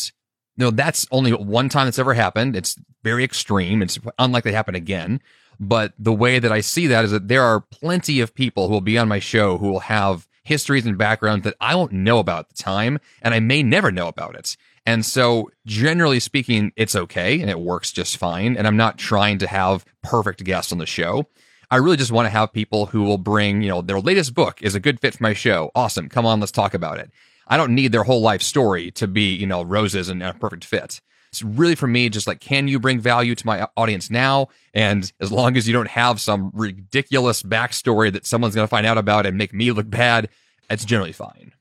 you 0.56 0.66
know, 0.66 0.70
that's 0.70 1.06
only 1.10 1.32
one 1.32 1.70
time 1.70 1.86
that's 1.86 1.98
ever 1.98 2.12
happened. 2.12 2.54
It's 2.54 2.76
very 3.02 3.24
extreme. 3.24 3.80
It's 3.82 3.98
unlikely 4.18 4.50
to 4.50 4.56
happen 4.56 4.74
again. 4.74 5.20
But 5.58 5.94
the 5.98 6.12
way 6.12 6.38
that 6.38 6.52
I 6.52 6.60
see 6.60 6.86
that 6.88 7.04
is 7.04 7.12
that 7.12 7.28
there 7.28 7.42
are 7.42 7.60
plenty 7.60 8.20
of 8.20 8.34
people 8.34 8.66
who 8.66 8.74
will 8.74 8.80
be 8.82 8.98
on 8.98 9.08
my 9.08 9.20
show 9.20 9.56
who 9.58 9.70
will 9.70 9.80
have 9.80 10.26
histories 10.42 10.84
and 10.86 10.98
backgrounds 10.98 11.44
that 11.44 11.54
I 11.60 11.74
won't 11.76 11.92
know 11.92 12.18
about 12.18 12.40
at 12.40 12.48
the 12.56 12.62
time, 12.62 12.98
and 13.22 13.32
I 13.34 13.40
may 13.40 13.62
never 13.62 13.90
know 13.92 14.08
about 14.08 14.34
it. 14.34 14.56
And 14.86 15.04
so, 15.04 15.50
generally 15.66 16.18
speaking, 16.20 16.72
it's 16.76 16.96
okay 16.96 17.40
and 17.40 17.50
it 17.50 17.60
works 17.60 17.92
just 17.92 18.16
fine. 18.16 18.56
And 18.56 18.66
I'm 18.66 18.76
not 18.78 18.98
trying 18.98 19.38
to 19.38 19.46
have 19.46 19.84
perfect 20.02 20.42
guests 20.44 20.72
on 20.72 20.78
the 20.78 20.86
show. 20.86 21.26
I 21.70 21.76
really 21.76 21.96
just 21.96 22.12
want 22.12 22.26
to 22.26 22.30
have 22.30 22.52
people 22.52 22.86
who 22.86 23.02
will 23.02 23.18
bring, 23.18 23.62
you 23.62 23.68
know, 23.68 23.80
their 23.80 24.00
latest 24.00 24.34
book 24.34 24.60
is 24.60 24.74
a 24.74 24.80
good 24.80 25.00
fit 25.00 25.14
for 25.14 25.22
my 25.22 25.34
show. 25.34 25.70
Awesome. 25.74 26.08
Come 26.08 26.26
on, 26.26 26.40
let's 26.40 26.52
talk 26.52 26.74
about 26.74 26.98
it. 26.98 27.10
I 27.46 27.56
don't 27.56 27.74
need 27.74 27.92
their 27.92 28.04
whole 28.04 28.20
life 28.20 28.42
story 28.42 28.90
to 28.92 29.06
be, 29.06 29.34
you 29.34 29.46
know, 29.46 29.62
roses 29.62 30.08
and 30.08 30.22
a 30.22 30.34
perfect 30.34 30.64
fit. 30.64 31.00
It's 31.30 31.42
really 31.44 31.76
for 31.76 31.86
me 31.86 32.08
just 32.08 32.26
like, 32.26 32.40
can 32.40 32.66
you 32.66 32.80
bring 32.80 32.98
value 32.98 33.36
to 33.36 33.46
my 33.46 33.68
audience 33.76 34.10
now? 34.10 34.48
And 34.74 35.12
as 35.20 35.30
long 35.30 35.56
as 35.56 35.68
you 35.68 35.72
don't 35.72 35.88
have 35.88 36.20
some 36.20 36.50
ridiculous 36.54 37.42
backstory 37.42 38.12
that 38.12 38.26
someone's 38.26 38.56
going 38.56 38.64
to 38.64 38.70
find 38.70 38.86
out 38.86 38.98
about 38.98 39.26
and 39.26 39.38
make 39.38 39.54
me 39.54 39.70
look 39.70 39.88
bad, 39.88 40.28
it's 40.68 40.84
generally 40.84 41.12
fine. 41.12 41.52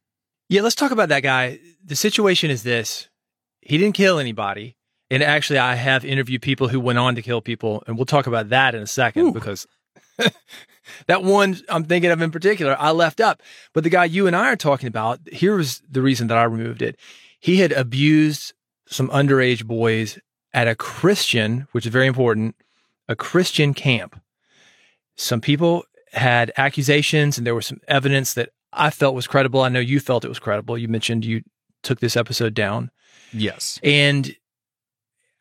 Yeah, 0.47 0.61
let's 0.63 0.75
talk 0.75 0.91
about 0.91 1.09
that 1.09 1.21
guy. 1.21 1.59
The 1.85 1.95
situation 1.95 2.49
is 2.49 2.63
this 2.63 3.09
he 3.61 3.77
didn't 3.77 3.95
kill 3.95 4.17
anybody. 4.17 4.75
And 5.11 5.23
actually, 5.23 5.59
I 5.59 5.75
have 5.75 6.05
interviewed 6.05 6.41
people 6.41 6.67
who 6.67 6.79
went 6.79 6.99
on 6.99 7.15
to 7.15 7.21
kill 7.21 7.41
people. 7.41 7.83
And 7.87 7.95
we'll 7.95 8.05
talk 8.05 8.27
about 8.27 8.49
that 8.49 8.75
in 8.75 8.81
a 8.81 8.87
second 8.87 9.27
Ooh. 9.27 9.31
because 9.31 9.65
that 11.07 11.23
one 11.23 11.57
I'm 11.69 11.83
thinking 11.83 12.11
of 12.11 12.21
in 12.21 12.31
particular, 12.31 12.75
I 12.79 12.91
left 12.91 13.21
up. 13.21 13.41
But 13.73 13.83
the 13.83 13.89
guy 13.89 14.05
you 14.05 14.27
and 14.27 14.35
I 14.35 14.47
are 14.51 14.55
talking 14.55 14.87
about, 14.87 15.19
here 15.31 15.55
was 15.55 15.81
the 15.89 16.01
reason 16.01 16.27
that 16.27 16.37
I 16.37 16.43
removed 16.43 16.81
it. 16.81 16.97
He 17.39 17.57
had 17.57 17.71
abused 17.71 18.53
some 18.87 19.09
underage 19.09 19.65
boys 19.65 20.19
at 20.53 20.67
a 20.67 20.75
Christian, 20.75 21.67
which 21.71 21.85
is 21.85 21.91
very 21.91 22.07
important, 22.07 22.55
a 23.07 23.15
Christian 23.15 23.73
camp. 23.73 24.19
Some 25.15 25.41
people 25.41 25.83
had 26.13 26.51
accusations 26.57 27.37
and 27.37 27.45
there 27.45 27.55
was 27.55 27.67
some 27.67 27.79
evidence 27.87 28.33
that 28.33 28.49
I 28.73 28.89
felt 28.89 29.15
was 29.15 29.27
credible. 29.27 29.61
I 29.61 29.69
know 29.69 29.79
you 29.79 29.99
felt 29.99 30.25
it 30.25 30.29
was 30.29 30.39
credible. 30.39 30.77
You 30.77 30.87
mentioned 30.87 31.25
you 31.25 31.43
took 31.83 31.99
this 31.99 32.17
episode 32.17 32.53
down. 32.53 32.91
Yes. 33.31 33.79
And 33.83 34.35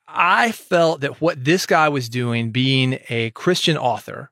I 0.06 0.52
felt 0.52 1.00
that 1.02 1.20
what 1.20 1.44
this 1.44 1.66
guy 1.66 1.88
was 1.88 2.08
doing, 2.08 2.50
being 2.50 2.98
a 3.08 3.30
Christian 3.30 3.76
author, 3.76 4.30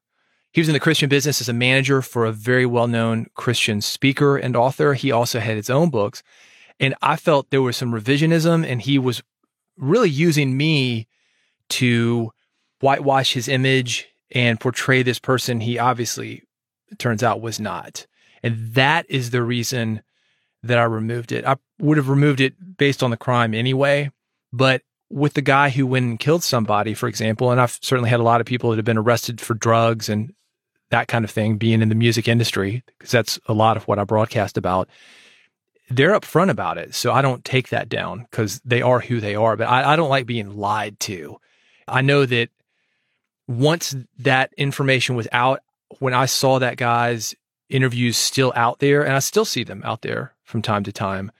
he 0.57 0.61
was 0.63 0.71
in 0.71 0.73
the 0.73 0.81
Christian 0.81 1.11
business 1.11 1.43
as 1.43 1.51
a 1.51 1.53
manager 1.53 2.01
for 2.01 2.25
a 2.25 2.33
very 2.33 2.65
well 2.65 2.87
known 2.87 3.27
Christian 3.35 3.83
speaker 3.83 4.39
and 4.39 4.57
author. 4.57 4.95
He 4.95 5.13
also 5.13 5.39
had 5.39 5.55
his 5.55 5.69
own 5.69 5.91
books. 5.91 6.23
And 6.81 6.95
I 7.03 7.17
felt 7.17 7.51
there 7.51 7.61
was 7.61 7.77
some 7.77 7.93
revisionism, 7.93 8.67
and 8.67 8.81
he 8.81 8.99
was 8.99 9.23
really 9.77 10.09
using 10.09 10.57
me 10.57 11.09
to 11.69 12.33
whitewash 12.81 13.35
his 13.35 13.49
image 13.49 14.07
and 14.31 14.59
portray 14.59 15.03
this 15.03 15.19
person 15.19 15.61
he 15.61 15.79
obviously, 15.79 16.43
turns 16.97 17.23
out, 17.23 17.43
was 17.43 17.61
not. 17.61 18.07
And 18.43 18.73
that 18.73 19.05
is 19.11 19.29
the 19.29 19.43
reason 19.43 20.01
that 20.63 20.79
I 20.79 20.85
removed 20.85 21.33
it. 21.33 21.45
I 21.45 21.57
would 21.81 21.99
have 21.99 22.09
removed 22.09 22.41
it 22.41 22.79
based 22.79 23.03
on 23.03 23.11
the 23.11 23.19
crime 23.19 23.53
anyway, 23.53 24.11
but 24.55 24.81
with 25.11 25.35
the 25.35 25.43
guy 25.43 25.69
who 25.69 25.87
went 25.87 26.07
and 26.07 26.19
killed 26.19 26.43
somebody, 26.43 26.95
for 26.95 27.09
example, 27.09 27.51
and 27.51 27.61
I've 27.61 27.79
certainly 27.83 28.09
had 28.09 28.21
a 28.21 28.23
lot 28.25 28.41
of 28.41 28.47
people 28.47 28.71
that 28.71 28.77
have 28.77 28.87
been 28.87 28.97
arrested 28.97 29.39
for 29.39 29.53
drugs 29.53 30.09
and 30.09 30.33
that 30.91 31.09
kind 31.09 31.25
of 31.25 31.31
thing, 31.31 31.57
being 31.57 31.83
in 31.83 31.89
the 31.89 31.95
music 31.95 32.29
industry, 32.29 32.83
because 32.87 33.11
that's 33.11 33.39
a 33.47 33.53
lot 33.53 33.77
of 33.77 33.89
what 33.89 33.99
I 33.99 34.05
broadcast 34.05 34.57
about. 34.57 34.89
They're 35.89 36.19
upfront 36.19 36.51
about 36.51 36.79
it. 36.79 36.95
So 36.95 37.13
I 37.13 37.23
don't 37.23 37.45
take 37.45 37.69
that 37.69 37.89
down 37.89 38.27
because 38.31 38.61
they 38.65 38.83
are 38.83 39.01
who 39.01 39.21
they 39.21 39.35
are. 39.35 39.57
But 39.57 39.69
I, 39.69 39.93
I 39.93 39.97
don't 39.97 40.11
like 40.11 40.27
being 40.27 40.57
lied 40.57 40.99
to. 41.01 41.39
I 41.87 42.03
know 42.03 42.27
that 42.27 42.51
once 43.49 43.95
that 44.19 44.53
information 44.57 45.15
was 45.15 45.29
out, 45.33 45.61
when 45.99 46.15
I 46.15 46.27
saw 46.27 46.59
that 46.59 46.77
guy's 46.77 47.35
interviews 47.69 48.17
still 48.17 48.53
out 48.57 48.81
there, 48.81 49.05
and 49.05 49.15
I 49.15 49.21
still 49.21 49.45
see 49.45 49.65
them 49.65 49.83
out 49.85 50.03
there 50.03 50.35
from 50.45 50.63
time 50.63 50.85
to 50.85 50.93
time, 50.93 51.31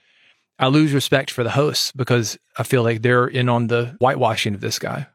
I 0.59 0.67
lose 0.67 0.93
respect 0.93 1.29
for 1.29 1.43
the 1.43 1.51
hosts 1.51 1.91
because 1.91 2.37
I 2.57 2.63
feel 2.63 2.83
like 2.83 3.01
they're 3.01 3.27
in 3.27 3.49
on 3.49 3.67
the 3.67 3.95
whitewashing 3.99 4.55
of 4.55 4.61
this 4.61 4.79
guy. 4.79 5.07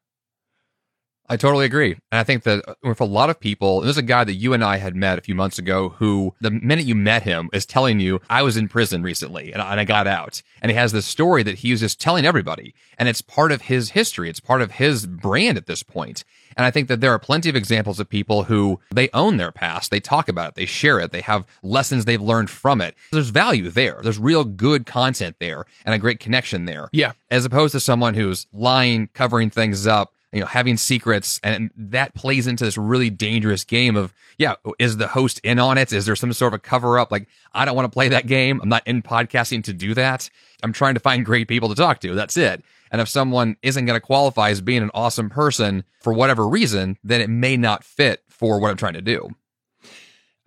I 1.32 1.36
totally 1.36 1.64
agree. 1.64 1.92
And 1.92 2.18
I 2.18 2.24
think 2.24 2.42
that 2.42 2.76
with 2.82 3.00
a 3.00 3.06
lot 3.06 3.30
of 3.30 3.40
people, 3.40 3.80
there's 3.80 3.96
a 3.96 4.02
guy 4.02 4.22
that 4.22 4.34
you 4.34 4.52
and 4.52 4.62
I 4.62 4.76
had 4.76 4.94
met 4.94 5.18
a 5.18 5.22
few 5.22 5.34
months 5.34 5.58
ago 5.58 5.88
who, 5.88 6.34
the 6.42 6.50
minute 6.50 6.84
you 6.84 6.94
met 6.94 7.22
him, 7.22 7.48
is 7.54 7.64
telling 7.64 8.00
you, 8.00 8.20
I 8.28 8.42
was 8.42 8.58
in 8.58 8.68
prison 8.68 9.02
recently 9.02 9.50
and 9.50 9.62
I, 9.62 9.70
and 9.70 9.80
I 9.80 9.84
got 9.84 10.06
out. 10.06 10.42
And 10.60 10.70
he 10.70 10.76
has 10.76 10.92
this 10.92 11.06
story 11.06 11.42
that 11.44 11.60
he 11.60 11.70
was 11.70 11.80
just 11.80 11.98
telling 11.98 12.26
everybody. 12.26 12.74
And 12.98 13.08
it's 13.08 13.22
part 13.22 13.50
of 13.50 13.62
his 13.62 13.92
history. 13.92 14.28
It's 14.28 14.40
part 14.40 14.60
of 14.60 14.72
his 14.72 15.06
brand 15.06 15.56
at 15.56 15.64
this 15.64 15.82
point. 15.82 16.22
And 16.54 16.66
I 16.66 16.70
think 16.70 16.88
that 16.88 17.00
there 17.00 17.12
are 17.12 17.18
plenty 17.18 17.48
of 17.48 17.56
examples 17.56 17.98
of 17.98 18.10
people 18.10 18.44
who 18.44 18.78
they 18.94 19.08
own 19.14 19.38
their 19.38 19.52
past. 19.52 19.90
They 19.90 20.00
talk 20.00 20.28
about 20.28 20.50
it. 20.50 20.54
They 20.56 20.66
share 20.66 21.00
it. 21.00 21.12
They 21.12 21.22
have 21.22 21.46
lessons 21.62 22.04
they've 22.04 22.20
learned 22.20 22.50
from 22.50 22.82
it. 22.82 22.94
There's 23.10 23.30
value 23.30 23.70
there. 23.70 24.00
There's 24.02 24.18
real 24.18 24.44
good 24.44 24.84
content 24.84 25.36
there 25.38 25.64
and 25.86 25.94
a 25.94 25.98
great 25.98 26.20
connection 26.20 26.66
there. 26.66 26.90
Yeah. 26.92 27.12
As 27.30 27.46
opposed 27.46 27.72
to 27.72 27.80
someone 27.80 28.12
who's 28.12 28.46
lying, 28.52 29.08
covering 29.14 29.48
things 29.48 29.86
up, 29.86 30.12
you 30.32 30.40
know, 30.40 30.46
having 30.46 30.76
secrets, 30.76 31.38
and 31.42 31.70
that 31.76 32.14
plays 32.14 32.46
into 32.46 32.64
this 32.64 32.78
really 32.78 33.10
dangerous 33.10 33.64
game 33.64 33.96
of, 33.96 34.14
yeah, 34.38 34.54
is 34.78 34.96
the 34.96 35.08
host 35.08 35.40
in 35.44 35.58
on 35.58 35.76
it? 35.76 35.92
Is 35.92 36.06
there 36.06 36.16
some 36.16 36.32
sort 36.32 36.54
of 36.54 36.58
a 36.58 36.60
cover 36.60 36.98
up? 36.98 37.12
Like, 37.12 37.28
I 37.52 37.64
don't 37.64 37.76
want 37.76 37.84
to 37.84 37.94
play 37.94 38.08
that 38.08 38.26
game. 38.26 38.60
I'm 38.62 38.68
not 38.68 38.86
in 38.86 39.02
podcasting 39.02 39.64
to 39.64 39.72
do 39.72 39.94
that. 39.94 40.30
I'm 40.62 40.72
trying 40.72 40.94
to 40.94 41.00
find 41.00 41.24
great 41.24 41.48
people 41.48 41.68
to 41.68 41.74
talk 41.74 42.00
to. 42.00 42.14
That's 42.14 42.36
it. 42.36 42.64
And 42.90 43.00
if 43.00 43.08
someone 43.08 43.56
isn't 43.62 43.84
going 43.84 43.98
to 43.98 44.04
qualify 44.04 44.50
as 44.50 44.60
being 44.60 44.82
an 44.82 44.90
awesome 44.94 45.30
person 45.30 45.84
for 46.00 46.12
whatever 46.12 46.48
reason, 46.48 46.98
then 47.04 47.20
it 47.20 47.28
may 47.28 47.56
not 47.56 47.84
fit 47.84 48.22
for 48.28 48.58
what 48.60 48.70
I'm 48.70 48.76
trying 48.76 48.94
to 48.94 49.02
do. 49.02 49.30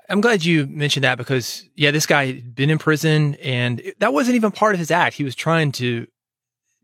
I'm 0.07 0.21
glad 0.21 0.45
you 0.45 0.67
mentioned 0.67 1.03
that 1.03 1.17
because, 1.17 1.67
yeah, 1.75 1.89
this 1.91 2.05
guy 2.05 2.27
had 2.27 2.55
been 2.55 2.69
in 2.69 2.77
prison 2.77 3.35
and 3.35 3.81
that 3.99 4.13
wasn't 4.13 4.35
even 4.35 4.51
part 4.51 4.75
of 4.75 4.79
his 4.79 4.91
act. 4.91 5.15
He 5.15 5.23
was 5.23 5.35
trying 5.35 5.71
to 5.73 6.07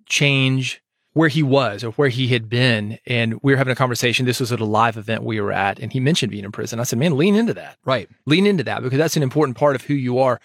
change 0.08 0.82
where 1.14 1.30
he 1.30 1.44
was 1.44 1.84
or 1.84 1.92
where 1.92 2.10
he 2.10 2.30
had 2.30 2.50
been. 2.50 2.98
And 3.06 3.40
we 3.42 3.52
were 3.52 3.58
having 3.58 3.72
a 3.72 3.76
conversation. 3.76 4.26
This 4.26 4.40
was 4.40 4.52
at 4.52 4.60
a 4.60 4.66
live 4.66 4.98
event 4.98 5.24
we 5.24 5.42
were 5.42 5.52
at, 5.52 5.80
and 5.80 5.92
he 5.92 6.00
mentioned 6.00 6.32
being 6.32 6.46
in 6.46 6.52
prison. 6.52 6.80
I 6.80 6.84
said, 6.84 7.00
man, 7.00 7.18
lean 7.18 7.36
into 7.36 7.54
that. 7.56 7.78
Right. 7.86 8.10
Lean 8.26 8.46
into 8.46 8.64
that 8.64 8.82
because 8.82 8.98
that's 8.98 9.18
an 9.18 9.24
important 9.24 9.58
part 9.58 9.76
of 9.76 9.84
who 9.84 9.94
you 9.94 10.20
are. 10.20 10.40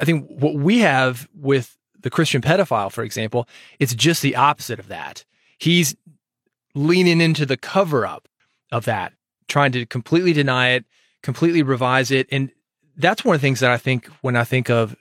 I 0.00 0.04
think 0.04 0.28
what 0.28 0.54
we 0.54 0.80
have 0.80 1.28
with 1.34 1.76
the 2.00 2.10
Christian 2.10 2.42
pedophile, 2.42 2.90
for 2.90 3.04
example, 3.04 3.48
it's 3.78 3.94
just 3.94 4.22
the 4.22 4.36
opposite 4.36 4.78
of 4.78 4.88
that. 4.88 5.24
He's 5.58 5.94
leaning 6.74 7.20
into 7.20 7.46
the 7.46 7.56
cover 7.56 8.06
up 8.06 8.28
of 8.72 8.84
that, 8.86 9.12
trying 9.48 9.72
to 9.72 9.86
completely 9.86 10.32
deny 10.32 10.70
it, 10.70 10.84
completely 11.22 11.62
revise 11.62 12.10
it. 12.10 12.26
And 12.32 12.50
that's 12.96 13.24
one 13.24 13.34
of 13.34 13.40
the 13.40 13.46
things 13.46 13.60
that 13.60 13.70
I 13.70 13.76
think 13.76 14.06
when 14.20 14.36
I 14.36 14.44
think 14.44 14.68
of 14.70 14.96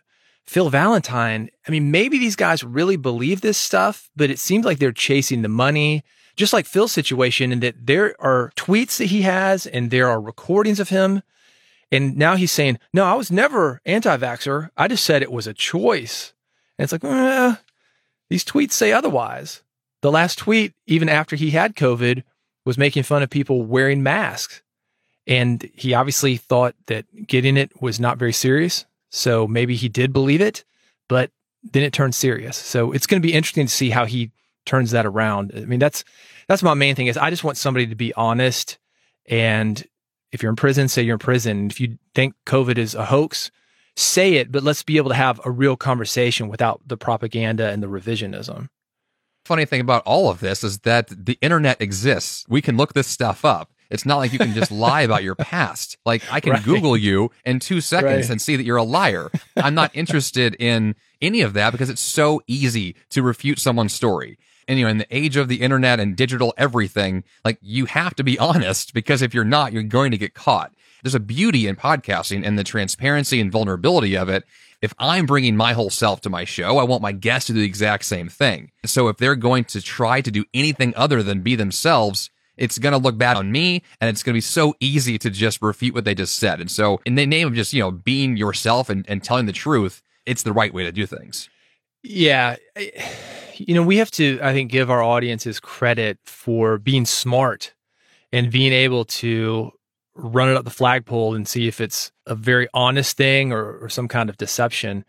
Phil 0.46 0.70
Valentine, 0.70 1.50
I 1.68 1.72
mean, 1.72 1.92
maybe 1.92 2.18
these 2.18 2.36
guys 2.36 2.64
really 2.64 2.98
believe 2.98 3.42
this 3.42 3.58
stuff, 3.58 4.10
but 4.16 4.30
it 4.30 4.40
seems 4.40 4.66
like 4.66 4.80
they're 4.80 4.92
chasing 4.92 5.42
the 5.42 5.50
money, 5.50 6.04
just 6.36 6.54
like 6.54 6.66
Phil's 6.66 6.92
situation, 6.92 7.52
and 7.52 7.64
that 7.64 7.86
there 7.86 8.16
are 8.20 8.52
tweets 8.56 8.98
that 8.98 9.06
he 9.06 9.22
has 9.22 9.66
and 9.66 9.90
there 9.90 10.10
are 10.10 10.20
recordings 10.20 10.80
of 10.80 10.90
him. 10.90 11.22
And 11.92 12.18
now 12.18 12.36
he's 12.36 12.52
saying, 12.52 12.80
no, 12.94 13.06
I 13.06 13.14
was 13.14 13.32
never 13.32 13.80
anti 13.86 14.18
vaxxer. 14.18 14.70
I 14.76 14.88
just 14.88 15.06
said 15.06 15.22
it 15.22 15.32
was 15.32 15.48
a 15.48 15.54
choice. 15.54 16.34
And 16.78 16.84
it's 16.84 16.92
like, 16.92 17.04
eh, 17.04 17.56
these 18.30 18.44
tweets 18.44 18.72
say 18.72 18.92
otherwise. 18.92 19.62
The 20.02 20.12
last 20.12 20.40
tweet, 20.40 20.74
even 20.88 21.08
after 21.08 21.36
he 21.36 21.52
had 21.52 21.76
COVID, 21.76 22.24
was 22.66 22.78
making 22.78 23.04
fun 23.04 23.24
of 23.24 23.30
people 23.30 23.64
wearing 23.64 24.04
masks. 24.04 24.62
And 25.28 25.70
he 25.74 25.94
obviously 25.94 26.36
thought 26.36 26.76
that 26.88 27.06
getting 27.28 27.58
it 27.58 27.82
was 27.82 28.00
not 28.00 28.18
very 28.18 28.34
serious. 28.34 28.86
So 29.14 29.48
maybe 29.48 29.76
he 29.76 29.88
did 29.88 30.12
believe 30.12 30.42
it, 30.42 30.66
but 31.08 31.30
then 31.64 31.84
it 31.84 31.94
turned 31.94 32.16
serious. 32.16 32.58
So 32.58 32.92
it's 32.92 33.06
going 33.06 33.22
to 33.22 33.26
be 33.26 33.34
interesting 33.34 33.68
to 33.68 33.72
see 33.72 33.92
how 33.92 34.06
he 34.06 34.32
turns 34.66 34.92
that 34.92 35.06
around. 35.06 35.52
I 35.56 35.62
mean, 35.62 35.80
that's 35.80 36.04
that's 36.48 36.64
my 36.64 36.74
main 36.74 36.96
thing 36.96 37.08
is 37.08 37.16
I 37.16 37.30
just 37.30 37.44
want 37.44 37.58
somebody 37.58 37.88
to 37.88 37.96
be 37.96 38.14
honest. 38.16 38.80
And 39.28 39.82
if 40.32 40.42
you're 40.42 40.50
in 40.50 40.56
prison, 40.56 40.88
say 40.88 41.04
you're 41.04 41.16
in 41.16 41.20
prison. 41.20 41.68
If 41.68 41.80
you 41.80 42.00
think 42.16 42.34
COVID 42.48 42.78
is 42.78 42.96
a 42.96 43.06
hoax, 43.06 43.52
say 43.96 44.34
it, 44.34 44.52
but 44.52 44.64
let's 44.64 44.84
be 44.84 44.98
able 44.98 45.10
to 45.10 45.16
have 45.16 45.40
a 45.46 45.52
real 45.52 45.78
conversation 45.78 46.48
without 46.48 46.82
the 46.86 46.98
propaganda 46.98 47.70
and 47.70 47.84
the 47.84 47.88
revisionism. 47.88 48.68
Funny 49.46 49.66
thing 49.66 49.82
about 49.82 50.04
all 50.06 50.30
of 50.30 50.40
this 50.40 50.64
is 50.64 50.80
that 50.80 51.08
the 51.10 51.38
internet 51.40 51.80
exists. 51.80 52.46
We 52.50 52.62
can 52.62 52.78
look 52.78 52.94
this 52.94 53.08
stuff 53.08 53.46
up. 53.46 53.72
It's 53.94 54.06
not 54.08 54.18
like 54.18 54.34
you 54.34 54.40
can 54.40 54.54
just 54.54 54.72
lie 54.72 55.02
about 55.02 55.24
your 55.24 55.36
past. 55.36 55.98
Like 56.04 56.24
I 56.32 56.40
can 56.40 56.52
right. 56.54 56.64
Google 56.64 56.98
you 56.98 57.32
in 57.46 57.60
two 57.60 57.80
seconds 57.80 58.12
right. 58.12 58.30
and 58.32 58.42
see 58.42 58.56
that 58.56 58.64
you're 58.64 58.78
a 58.78 58.84
liar. 58.84 59.30
I'm 59.56 59.76
not 59.76 59.92
interested 59.94 60.56
in 60.56 60.96
any 61.22 61.42
of 61.42 61.54
that 61.54 61.72
because 61.72 61.92
it's 61.92 62.02
so 62.02 62.42
easy 62.48 62.96
to 63.12 63.22
refute 63.22 63.60
someone's 63.60 63.94
story. 63.94 64.40
And 64.68 64.80
you 64.80 64.86
know, 64.86 64.92
in 64.92 64.98
the 64.98 65.16
age 65.16 65.38
of 65.38 65.48
the 65.48 65.62
internet 65.62 66.00
and 66.00 66.16
digital 66.16 66.54
everything, 66.58 67.24
like 67.46 67.60
you 67.62 67.86
have 67.86 68.16
to 68.16 68.24
be 68.24 68.40
honest 68.40 68.94
because 68.96 69.22
if 69.22 69.34
you're 69.34 69.44
not, 69.44 69.74
you're 69.74 69.84
going 69.84 70.12
to 70.12 70.18
get 70.18 70.34
caught. 70.34 70.74
There's 71.04 71.16
a 71.16 71.20
beauty 71.20 71.68
in 71.68 71.76
podcasting 71.76 72.46
and 72.46 72.58
the 72.58 72.64
transparency 72.64 73.40
and 73.40 73.52
vulnerability 73.52 74.18
of 74.18 74.28
it. 74.30 74.44
If 74.82 74.94
I'm 74.98 75.26
bringing 75.26 75.56
my 75.56 75.74
whole 75.74 75.90
self 75.90 76.22
to 76.22 76.30
my 76.30 76.46
show, 76.46 76.78
I 76.78 76.84
want 76.84 77.02
my 77.02 77.12
guests 77.12 77.48
to 77.48 77.54
do 77.54 77.60
the 77.60 77.66
exact 77.66 78.06
same 78.06 78.28
thing. 78.28 78.72
So 78.86 79.08
if 79.08 79.18
they're 79.18 79.36
going 79.36 79.66
to 79.66 79.82
try 79.82 80.22
to 80.22 80.32
do 80.32 80.46
anything 80.54 80.94
other 80.96 81.22
than 81.22 81.42
be 81.42 81.56
themselves, 81.56 82.30
it's 82.58 82.78
going 82.78 82.94
to 82.94 82.98
look 82.98 83.18
bad 83.18 83.38
on 83.38 83.52
me 83.52 83.82
and 84.00 84.10
it's 84.10 84.24
going 84.24 84.34
to 84.34 84.38
be 84.38 84.42
so 84.42 84.76
easy 84.80 85.18
to 85.18 85.30
just 85.30 85.62
refute 85.62 85.94
what 85.94 86.06
they 86.06 86.16
just 86.16 86.36
said. 86.36 86.60
And 86.60 86.70
so 86.70 87.02
in 87.06 87.16
the 87.16 87.26
name 87.26 87.48
of 87.48 87.54
just, 87.54 87.74
you 87.74 87.82
know, 87.82 87.92
being 87.92 88.38
yourself 88.38 88.90
and, 88.90 89.06
and 89.10 89.24
telling 89.24 89.46
the 89.46 89.54
truth, 89.54 90.02
it's 90.26 90.44
the 90.44 90.54
right 90.54 90.74
way 90.74 90.84
to 90.84 90.92
do 90.92 91.06
things. 91.06 91.50
Yeah. 92.04 92.58
You 93.56 93.76
know, 93.76 93.84
we 93.84 93.98
have 93.98 94.12
to, 94.12 94.40
I 94.42 94.54
think, 94.54 94.72
give 94.72 94.92
our 94.92 95.02
audiences 95.02 95.60
credit 95.60 96.20
for 96.26 96.78
being 96.78 97.06
smart 97.06 97.74
and 98.32 98.52
being 98.52 98.74
able 98.74 99.06
to 99.06 99.72
run 100.16 100.50
it 100.50 100.56
up 100.56 100.64
the 100.64 100.72
flagpole 100.72 101.34
and 101.34 101.48
see 101.48 101.68
if 101.68 101.82
it's 101.82 102.12
a 102.26 102.36
very 102.36 102.68
honest 102.74 103.18
thing 103.18 103.52
or, 103.52 103.78
or 103.80 103.90
some 103.90 104.08
kind 104.08 104.30
of 104.30 104.38
deception. 104.38 105.06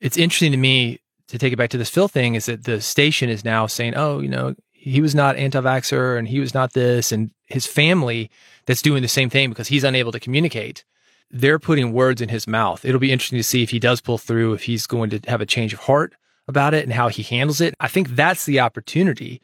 It's 0.00 0.16
interesting 0.16 0.52
to 0.52 0.58
me 0.58 1.00
to 1.28 1.38
take 1.38 1.52
it 1.52 1.56
back 1.56 1.70
to 1.70 1.78
this 1.78 1.90
Phil 1.90 2.08
thing 2.08 2.34
is 2.34 2.46
that 2.46 2.64
the 2.64 2.80
station 2.80 3.28
is 3.28 3.44
now 3.44 3.66
saying, 3.66 3.94
oh, 3.96 4.20
you 4.20 4.28
know, 4.28 4.54
he 4.82 5.00
was 5.00 5.14
not 5.14 5.36
anti-vaxxer 5.36 6.18
and 6.18 6.26
he 6.26 6.40
was 6.40 6.54
not 6.54 6.72
this 6.72 7.12
and 7.12 7.30
his 7.46 7.66
family 7.66 8.28
that's 8.66 8.82
doing 8.82 9.00
the 9.00 9.08
same 9.08 9.30
thing 9.30 9.48
because 9.48 9.68
he's 9.68 9.84
unable 9.84 10.10
to 10.10 10.18
communicate 10.18 10.84
they're 11.32 11.58
putting 11.58 11.92
words 11.92 12.20
in 12.20 12.28
his 12.28 12.46
mouth. 12.46 12.84
It'll 12.84 13.00
be 13.00 13.10
interesting 13.10 13.38
to 13.38 13.42
see 13.42 13.62
if 13.62 13.70
he 13.70 13.78
does 13.78 14.02
pull 14.02 14.18
through 14.18 14.52
if 14.52 14.64
he's 14.64 14.86
going 14.86 15.08
to 15.10 15.20
have 15.28 15.40
a 15.40 15.46
change 15.46 15.72
of 15.72 15.80
heart 15.80 16.14
about 16.46 16.74
it 16.74 16.84
and 16.84 16.92
how 16.92 17.08
he 17.08 17.22
handles 17.22 17.62
it. 17.62 17.74
I 17.80 17.88
think 17.88 18.10
that's 18.10 18.44
the 18.44 18.60
opportunity. 18.60 19.40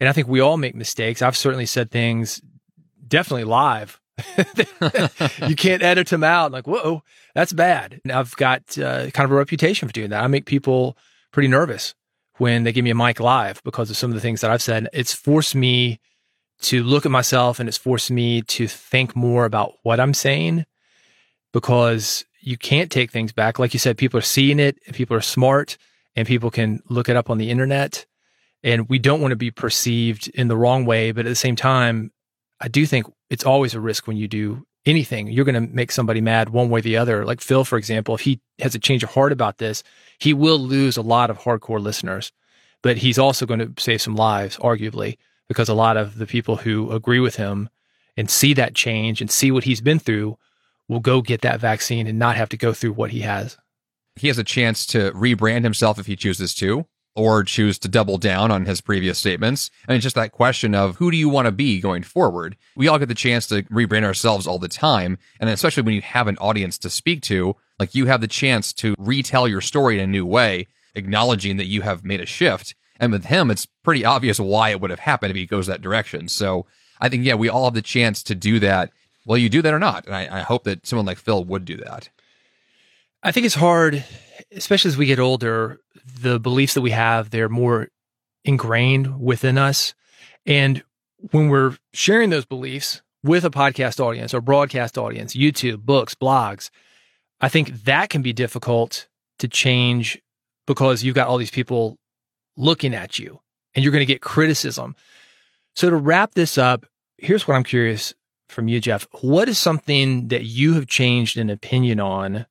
And 0.00 0.08
i 0.08 0.12
think 0.12 0.28
we 0.28 0.40
all 0.40 0.58
make 0.58 0.74
mistakes. 0.74 1.22
I've 1.22 1.36
certainly 1.36 1.66
said 1.66 1.90
things 1.90 2.42
definitely 3.06 3.44
live 3.44 4.00
you 5.48 5.56
can't 5.56 5.82
edit 5.82 6.08
them 6.08 6.24
out. 6.24 6.52
Like 6.52 6.66
whoa 6.66 7.02
that's 7.34 7.52
bad. 7.52 8.00
And 8.04 8.12
i've 8.12 8.36
got 8.36 8.76
uh, 8.76 9.10
kind 9.10 9.24
of 9.24 9.30
a 9.30 9.36
reputation 9.36 9.88
for 9.88 9.94
doing 9.94 10.10
that. 10.10 10.22
I 10.22 10.26
make 10.26 10.46
people 10.46 10.98
pretty 11.32 11.48
nervous 11.48 11.94
when 12.38 12.64
they 12.64 12.72
give 12.72 12.84
me 12.84 12.90
a 12.90 12.94
mic 12.94 13.20
live 13.20 13.62
because 13.64 13.90
of 13.90 13.96
some 13.96 14.10
of 14.10 14.14
the 14.14 14.20
things 14.20 14.40
that 14.40 14.50
I've 14.50 14.62
said. 14.62 14.88
It's 14.92 15.12
forced 15.12 15.54
me 15.54 16.00
to 16.62 16.82
look 16.82 17.04
at 17.04 17.12
myself 17.12 17.60
and 17.60 17.68
it's 17.68 17.78
forced 17.78 18.10
me 18.10 18.42
to 18.42 18.66
think 18.66 19.14
more 19.14 19.44
about 19.44 19.74
what 19.82 20.00
I'm 20.00 20.14
saying 20.14 20.66
because 21.52 22.24
you 22.40 22.56
can't 22.58 22.90
take 22.90 23.10
things 23.10 23.32
back. 23.32 23.58
Like 23.58 23.72
you 23.72 23.78
said, 23.78 23.96
people 23.96 24.18
are 24.18 24.22
seeing 24.22 24.58
it, 24.58 24.78
people 24.92 25.16
are 25.16 25.22
smart, 25.22 25.78
and 26.16 26.26
people 26.26 26.50
can 26.50 26.82
look 26.88 27.08
it 27.08 27.16
up 27.16 27.30
on 27.30 27.38
the 27.38 27.50
internet. 27.50 28.06
And 28.62 28.88
we 28.88 28.98
don't 28.98 29.20
want 29.20 29.32
to 29.32 29.36
be 29.36 29.50
perceived 29.50 30.28
in 30.28 30.48
the 30.48 30.56
wrong 30.56 30.84
way. 30.84 31.12
But 31.12 31.26
at 31.26 31.28
the 31.28 31.34
same 31.34 31.56
time, 31.56 32.12
I 32.60 32.68
do 32.68 32.86
think 32.86 33.06
it's 33.30 33.44
always 33.44 33.74
a 33.74 33.80
risk 33.80 34.06
when 34.06 34.16
you 34.16 34.28
do 34.28 34.66
anything. 34.86 35.28
You're 35.28 35.44
going 35.44 35.54
to 35.54 35.74
make 35.74 35.92
somebody 35.92 36.20
mad 36.20 36.50
one 36.50 36.70
way 36.70 36.80
or 36.80 36.82
the 36.82 36.96
other. 36.96 37.24
Like 37.24 37.40
Phil, 37.40 37.64
for 37.64 37.78
example, 37.78 38.14
if 38.14 38.20
he 38.22 38.40
has 38.58 38.74
a 38.74 38.78
change 38.78 39.02
of 39.02 39.10
heart 39.10 39.32
about 39.32 39.58
this, 39.58 39.82
he 40.18 40.34
will 40.34 40.58
lose 40.58 40.96
a 40.96 41.02
lot 41.02 41.30
of 41.30 41.38
hardcore 41.38 41.80
listeners, 41.80 42.32
but 42.82 42.98
he's 42.98 43.18
also 43.18 43.46
going 43.46 43.60
to 43.60 43.72
save 43.82 44.02
some 44.02 44.16
lives, 44.16 44.56
arguably, 44.58 45.16
because 45.48 45.68
a 45.68 45.74
lot 45.74 45.96
of 45.96 46.18
the 46.18 46.26
people 46.26 46.56
who 46.56 46.90
agree 46.92 47.20
with 47.20 47.36
him 47.36 47.68
and 48.16 48.30
see 48.30 48.54
that 48.54 48.74
change 48.74 49.20
and 49.20 49.30
see 49.30 49.50
what 49.50 49.64
he's 49.64 49.80
been 49.80 49.98
through 49.98 50.38
will 50.88 51.00
go 51.00 51.22
get 51.22 51.40
that 51.40 51.60
vaccine 51.60 52.06
and 52.06 52.18
not 52.18 52.36
have 52.36 52.48
to 52.50 52.56
go 52.56 52.72
through 52.72 52.92
what 52.92 53.10
he 53.10 53.20
has. 53.20 53.56
He 54.16 54.28
has 54.28 54.38
a 54.38 54.44
chance 54.44 54.86
to 54.86 55.10
rebrand 55.12 55.64
himself 55.64 55.98
if 55.98 56.06
he 56.06 56.14
chooses 56.14 56.54
to 56.56 56.86
or 57.16 57.44
choose 57.44 57.78
to 57.78 57.88
double 57.88 58.18
down 58.18 58.50
on 58.50 58.64
his 58.64 58.80
previous 58.80 59.18
statements. 59.18 59.70
And 59.86 59.94
it's 59.94 60.02
just 60.02 60.16
that 60.16 60.32
question 60.32 60.74
of 60.74 60.96
who 60.96 61.10
do 61.10 61.16
you 61.16 61.28
want 61.28 61.46
to 61.46 61.52
be 61.52 61.80
going 61.80 62.02
forward? 62.02 62.56
We 62.76 62.88
all 62.88 62.98
get 62.98 63.08
the 63.08 63.14
chance 63.14 63.46
to 63.48 63.62
rebrand 63.64 64.04
ourselves 64.04 64.46
all 64.46 64.58
the 64.58 64.68
time. 64.68 65.18
And 65.38 65.48
especially 65.48 65.84
when 65.84 65.94
you 65.94 66.02
have 66.02 66.26
an 66.26 66.38
audience 66.38 66.76
to 66.78 66.90
speak 66.90 67.22
to, 67.22 67.56
like 67.78 67.94
you 67.94 68.06
have 68.06 68.20
the 68.20 68.28
chance 68.28 68.72
to 68.74 68.94
retell 68.98 69.46
your 69.46 69.60
story 69.60 69.98
in 69.98 70.04
a 70.04 70.06
new 70.08 70.26
way, 70.26 70.66
acknowledging 70.94 71.56
that 71.58 71.66
you 71.66 71.82
have 71.82 72.04
made 72.04 72.20
a 72.20 72.26
shift. 72.26 72.74
And 72.98 73.12
with 73.12 73.26
him, 73.26 73.50
it's 73.50 73.66
pretty 73.66 74.04
obvious 74.04 74.40
why 74.40 74.70
it 74.70 74.80
would 74.80 74.90
have 74.90 75.00
happened 75.00 75.30
if 75.30 75.36
he 75.36 75.46
goes 75.46 75.66
that 75.66 75.82
direction. 75.82 76.28
So 76.28 76.66
I 77.00 77.08
think, 77.08 77.24
yeah, 77.24 77.34
we 77.34 77.48
all 77.48 77.64
have 77.64 77.74
the 77.74 77.82
chance 77.82 78.22
to 78.24 78.34
do 78.34 78.58
that. 78.60 78.90
Will 79.26 79.38
you 79.38 79.48
do 79.48 79.62
that 79.62 79.74
or 79.74 79.78
not? 79.78 80.06
And 80.06 80.14
I, 80.14 80.38
I 80.38 80.40
hope 80.40 80.64
that 80.64 80.86
someone 80.86 81.06
like 81.06 81.18
Phil 81.18 81.44
would 81.44 81.64
do 81.64 81.76
that. 81.78 82.08
I 83.22 83.32
think 83.32 83.46
it's 83.46 83.54
hard, 83.54 84.04
especially 84.52 84.90
as 84.90 84.96
we 84.96 85.06
get 85.06 85.18
older, 85.18 85.80
the 86.04 86.38
beliefs 86.38 86.74
that 86.74 86.80
we 86.82 86.90
have, 86.90 87.30
they're 87.30 87.48
more 87.48 87.88
ingrained 88.44 89.20
within 89.20 89.58
us. 89.58 89.94
And 90.46 90.82
when 91.30 91.48
we're 91.48 91.76
sharing 91.92 92.30
those 92.30 92.44
beliefs 92.44 93.02
with 93.22 93.44
a 93.44 93.50
podcast 93.50 94.00
audience 94.00 94.34
or 94.34 94.40
broadcast 94.40 94.98
audience, 94.98 95.34
YouTube, 95.34 95.80
books, 95.80 96.14
blogs, 96.14 96.70
I 97.40 97.48
think 97.48 97.84
that 97.84 98.10
can 98.10 98.22
be 98.22 98.32
difficult 98.32 99.08
to 99.38 99.48
change 99.48 100.20
because 100.66 101.02
you've 101.02 101.14
got 101.14 101.28
all 101.28 101.38
these 101.38 101.50
people 101.50 101.98
looking 102.56 102.94
at 102.94 103.18
you 103.18 103.40
and 103.74 103.82
you're 103.82 103.92
going 103.92 104.06
to 104.06 104.12
get 104.12 104.20
criticism. 104.20 104.94
So 105.74 105.90
to 105.90 105.96
wrap 105.96 106.34
this 106.34 106.56
up, 106.56 106.86
here's 107.18 107.48
what 107.48 107.54
I'm 107.54 107.64
curious 107.64 108.14
from 108.48 108.68
you, 108.68 108.80
Jeff. 108.80 109.06
What 109.22 109.48
is 109.48 109.58
something 109.58 110.28
that 110.28 110.44
you 110.44 110.74
have 110.74 110.86
changed 110.86 111.36
an 111.36 111.50
opinion 111.50 112.00
on 112.00 112.46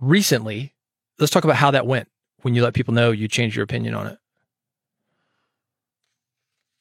recently? 0.00 0.74
Let's 1.20 1.30
talk 1.30 1.44
about 1.44 1.56
how 1.56 1.70
that 1.70 1.86
went 1.86 2.08
when 2.42 2.54
you 2.54 2.62
let 2.62 2.74
people 2.74 2.94
know 2.94 3.10
you 3.10 3.28
changed 3.28 3.54
your 3.54 3.64
opinion 3.64 3.94
on 3.94 4.06
it? 4.06 4.18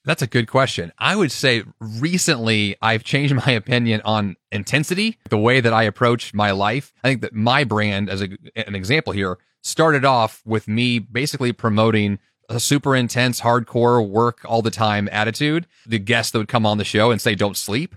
That's 0.05 0.21
a 0.21 0.27
good 0.27 0.47
question. 0.47 0.93
I 0.97 1.15
would 1.15 1.31
say 1.31 1.63
recently 1.79 2.75
I've 2.81 3.03
changed 3.03 3.35
my 3.45 3.51
opinion 3.51 4.01
on 4.05 4.37
intensity, 4.51 5.19
the 5.29 5.37
way 5.37 5.59
that 5.59 5.73
I 5.73 5.83
approach 5.83 6.33
my 6.33 6.51
life. 6.51 6.93
I 7.03 7.09
think 7.09 7.21
that 7.21 7.33
my 7.33 7.65
brand, 7.65 8.09
as 8.09 8.21
a, 8.21 8.29
an 8.55 8.75
example 8.75 9.13
here, 9.13 9.37
started 9.61 10.05
off 10.05 10.41
with 10.45 10.67
me 10.67 10.99
basically 10.99 11.51
promoting 11.51 12.17
a 12.47 12.59
super 12.59 12.95
intense, 12.95 13.41
hardcore, 13.41 14.07
work 14.07 14.39
all 14.45 14.61
the 14.61 14.71
time 14.71 15.09
attitude. 15.11 15.67
The 15.85 15.99
guests 15.99 16.31
that 16.31 16.39
would 16.39 16.47
come 16.47 16.65
on 16.65 16.77
the 16.77 16.85
show 16.85 17.11
and 17.11 17.21
say, 17.21 17.35
don't 17.35 17.57
sleep. 17.57 17.95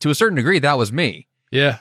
To 0.00 0.10
a 0.10 0.14
certain 0.14 0.36
degree, 0.36 0.58
that 0.58 0.76
was 0.76 0.92
me. 0.92 1.28
Yeah. 1.54 1.78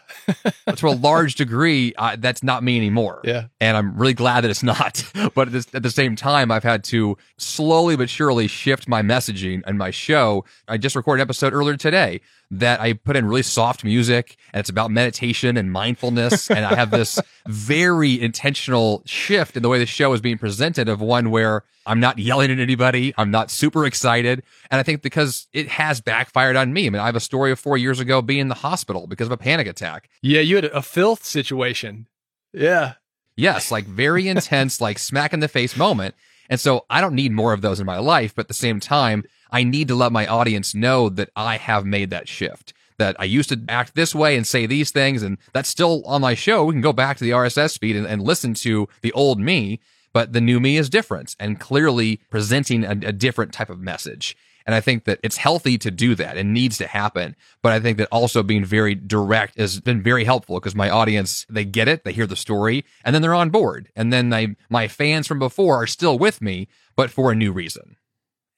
to 0.75 0.88
a 0.88 0.92
large 0.96 1.36
degree, 1.36 1.94
uh, 1.98 2.15
that's 2.20 2.44
not 2.44 2.63
me 2.63 2.77
anymore. 2.77 3.22
Yeah. 3.24 3.48
And 3.60 3.75
I'm 3.75 3.98
really 3.98 4.13
glad 4.13 4.42
that 4.42 4.51
it's 4.51 4.63
not. 4.63 5.03
but 5.36 5.48
at, 5.48 5.51
this, 5.51 5.68
at, 5.74 5.84
the 5.84 5.89
same 5.89 6.15
time, 6.15 6.51
I've 6.51 6.63
had 6.63 6.84
to 6.86 7.18
slowly 7.38 7.96
but 7.96 8.10
surely 8.10 8.48
shift 8.48 8.88
my 8.88 9.01
messaging 9.01 9.62
and 9.65 9.77
my 9.77 9.89
show. 9.92 10.46
I 10.68 10.77
just 10.77 10.96
recorded 10.96 11.22
an 11.22 11.27
episode 11.27 11.53
earlier 11.53 11.75
today 11.75 12.22
that 12.60 12.79
I 12.79 12.93
put 12.93 13.15
in 13.15 13.25
really 13.25 13.41
soft 13.41 13.83
music 13.83 14.38
and 14.53 14.60
it's 14.60 14.69
about 14.69 14.91
meditation 14.91 15.57
and 15.57 15.72
mindfulness. 15.72 16.50
and 16.51 16.65
I 16.65 16.75
have 16.75 16.91
this 16.91 17.19
very 17.48 18.21
intentional 18.21 19.01
shift 19.06 19.58
in 19.58 19.63
the 19.63 19.69
way 19.69 19.80
the 19.80 19.86
show 19.86 20.13
is 20.13 20.21
being 20.21 20.38
presented 20.38 20.88
of 20.88 21.01
one 21.01 21.32
where 21.32 21.63
I'm 21.86 21.99
not 21.99 22.19
yelling 22.19 22.51
at 22.51 22.60
anybody. 22.60 23.13
I'm 23.17 23.32
not 23.32 23.51
super 23.51 23.86
excited. 23.86 24.43
And 24.71 24.80
I 24.80 24.84
think 24.84 25.01
because 25.01 25.47
it 25.51 25.67
has 25.67 25.99
backfired 25.99 26.56
on 26.56 26.73
me. 26.73 26.88
I 26.88 26.89
mean, 26.89 27.01
I 27.01 27.08
have 27.08 27.15
a 27.15 27.21
story 27.21 27.51
of 27.51 27.60
four 27.60 27.78
years 27.78 27.99
ago 27.99 28.21
being 28.21 28.39
in 28.39 28.47
the 28.47 28.56
hospital 28.56 29.08
because 29.08 29.28
of 29.28 29.34
a 29.34 29.38
panic 29.38 29.67
attack. 29.67 30.10
Yeah. 30.21 30.41
You 30.41 30.56
had 30.56 30.65
a 30.65 30.82
Phil 30.82 31.15
situation. 31.15 32.08
Yeah. 32.54 32.93
Yes. 33.36 33.71
Like 33.71 33.86
very 33.86 34.28
intense, 34.30 34.80
like 34.80 34.99
smack 34.99 35.34
in 35.34 35.39
the 35.39 35.47
face 35.47 35.75
moment. 35.75 36.15
And 36.49 36.60
so 36.60 36.86
I 36.89 37.01
don't 37.01 37.15
need 37.15 37.32
more 37.32 37.54
of 37.54 37.62
those 37.62 37.80
in 37.80 37.86
my 37.86 37.97
life. 37.97 38.36
But 38.36 38.41
at 38.41 38.47
the 38.49 38.54
same 38.54 38.80
time, 38.80 39.23
I 39.51 39.63
need 39.63 39.88
to 39.89 39.95
let 39.95 40.12
my 40.12 40.25
audience 40.27 40.73
know 40.73 41.10
that 41.10 41.29
I 41.36 41.58
have 41.58 41.86
made 41.86 42.10
that 42.10 42.27
shift. 42.27 42.73
That 42.97 43.15
I 43.19 43.25
used 43.25 43.49
to 43.49 43.62
act 43.67 43.95
this 43.95 44.13
way 44.13 44.36
and 44.38 44.45
say 44.45 44.65
these 44.65 44.91
things, 44.91 45.23
and 45.23 45.38
that's 45.51 45.69
still 45.69 46.03
on 46.06 46.21
my 46.21 46.36
show. 46.36 46.65
We 46.65 46.73
can 46.73 46.82
go 46.82 46.93
back 46.93 47.17
to 47.17 47.23
the 47.23 47.32
RSS 47.32 47.79
feed 47.79 47.95
and, 47.95 48.06
and 48.06 48.21
listen 48.21 48.53
to 48.56 48.88
the 49.01 49.12
old 49.13 49.39
me, 49.39 49.79
but 50.13 50.34
the 50.34 50.41
new 50.41 50.60
me 50.60 50.77
is 50.77 50.89
different 50.89 51.36
and 51.39 51.60
clearly 51.60 52.21
presenting 52.29 52.84
a, 52.84 52.91
a 52.91 53.12
different 53.12 53.51
type 53.51 53.69
of 53.69 53.79
message. 53.79 54.38
And 54.65 54.75
I 54.75 54.79
think 54.79 55.03
that 55.06 55.19
it's 55.23 55.38
healthy 55.38 55.77
to 55.79 55.91
do 55.91 56.15
that 56.15 56.38
and 56.38 56.53
needs 56.53 56.77
to 56.77 56.88
happen. 56.88 57.36
But 57.62 57.73
I 57.73 57.79
think 57.79 57.97
that 57.97 58.08
also 58.12 58.43
being 58.43 58.63
very 58.63 58.95
direct 58.95 59.58
has 59.58 59.79
been 59.79 60.01
very 60.01 60.23
helpful 60.23 60.56
because 60.56 60.75
my 60.75 60.89
audience, 60.89 61.45
they 61.49 61.65
get 61.65 61.88
it, 61.88 62.03
they 62.03 62.13
hear 62.13 62.27
the 62.27 62.36
story, 62.36 62.86
and 63.03 63.13
then 63.13 63.21
they're 63.21 63.34
on 63.34 63.49
board. 63.49 63.89
And 63.95 64.13
then 64.13 64.29
they, 64.29 64.56
my 64.69 64.88
fans 64.88 65.27
from 65.27 65.39
before 65.39 65.82
are 65.82 65.88
still 65.88 66.17
with 66.17 66.41
me, 66.41 66.67
but 66.95 67.12
for 67.12 67.32
a 67.32 67.36
new 67.36 67.51
reason. 67.51 67.97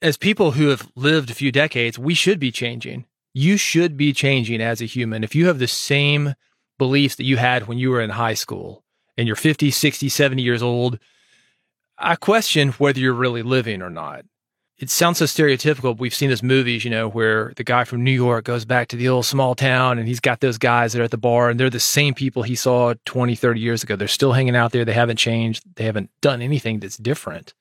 As 0.02 0.16
people 0.16 0.52
who 0.52 0.68
have 0.68 0.90
lived 0.94 1.30
a 1.30 1.34
few 1.34 1.50
decades, 1.50 1.98
we 1.98 2.14
should 2.14 2.38
be 2.38 2.52
changing. 2.52 3.06
You 3.32 3.56
should 3.56 3.96
be 3.96 4.12
changing 4.12 4.60
as 4.60 4.80
a 4.80 4.86
human. 4.86 5.24
If 5.24 5.34
you 5.34 5.46
have 5.46 5.58
the 5.58 5.66
same 5.66 6.34
beliefs 6.78 7.16
that 7.16 7.24
you 7.24 7.38
had 7.38 7.66
when 7.66 7.78
you 7.78 7.90
were 7.90 8.00
in 8.00 8.10
high 8.10 8.34
school 8.34 8.84
and 9.16 9.26
you're 9.26 9.36
50, 9.36 9.70
60, 9.70 10.08
70 10.08 10.42
years 10.42 10.62
old, 10.62 10.98
I 11.98 12.16
question 12.16 12.72
whether 12.72 13.00
you're 13.00 13.14
really 13.14 13.42
living 13.42 13.82
or 13.82 13.90
not 13.90 14.24
it 14.78 14.90
sounds 14.90 15.18
so 15.18 15.24
stereotypical. 15.24 15.96
We've 15.96 16.14
seen 16.14 16.28
those 16.28 16.42
movies, 16.42 16.84
you 16.84 16.90
know, 16.90 17.08
where 17.08 17.52
the 17.56 17.64
guy 17.64 17.84
from 17.84 18.04
New 18.04 18.10
York 18.10 18.44
goes 18.44 18.66
back 18.66 18.88
to 18.88 18.96
the 18.96 19.08
old 19.08 19.24
small 19.24 19.54
town 19.54 19.98
and 19.98 20.06
he's 20.06 20.20
got 20.20 20.40
those 20.40 20.58
guys 20.58 20.92
that 20.92 21.00
are 21.00 21.04
at 21.04 21.10
the 21.10 21.16
bar 21.16 21.48
and 21.48 21.58
they're 21.58 21.70
the 21.70 21.80
same 21.80 22.12
people 22.12 22.42
he 22.42 22.54
saw 22.54 22.92
20, 23.06 23.34
30 23.34 23.60
years 23.60 23.82
ago. 23.82 23.96
They're 23.96 24.08
still 24.08 24.32
hanging 24.32 24.56
out 24.56 24.72
there. 24.72 24.84
They 24.84 24.92
haven't 24.92 25.16
changed. 25.16 25.64
They 25.76 25.84
haven't 25.84 26.10
done 26.20 26.42
anything 26.42 26.80
that's 26.80 26.98
different. 26.98 27.54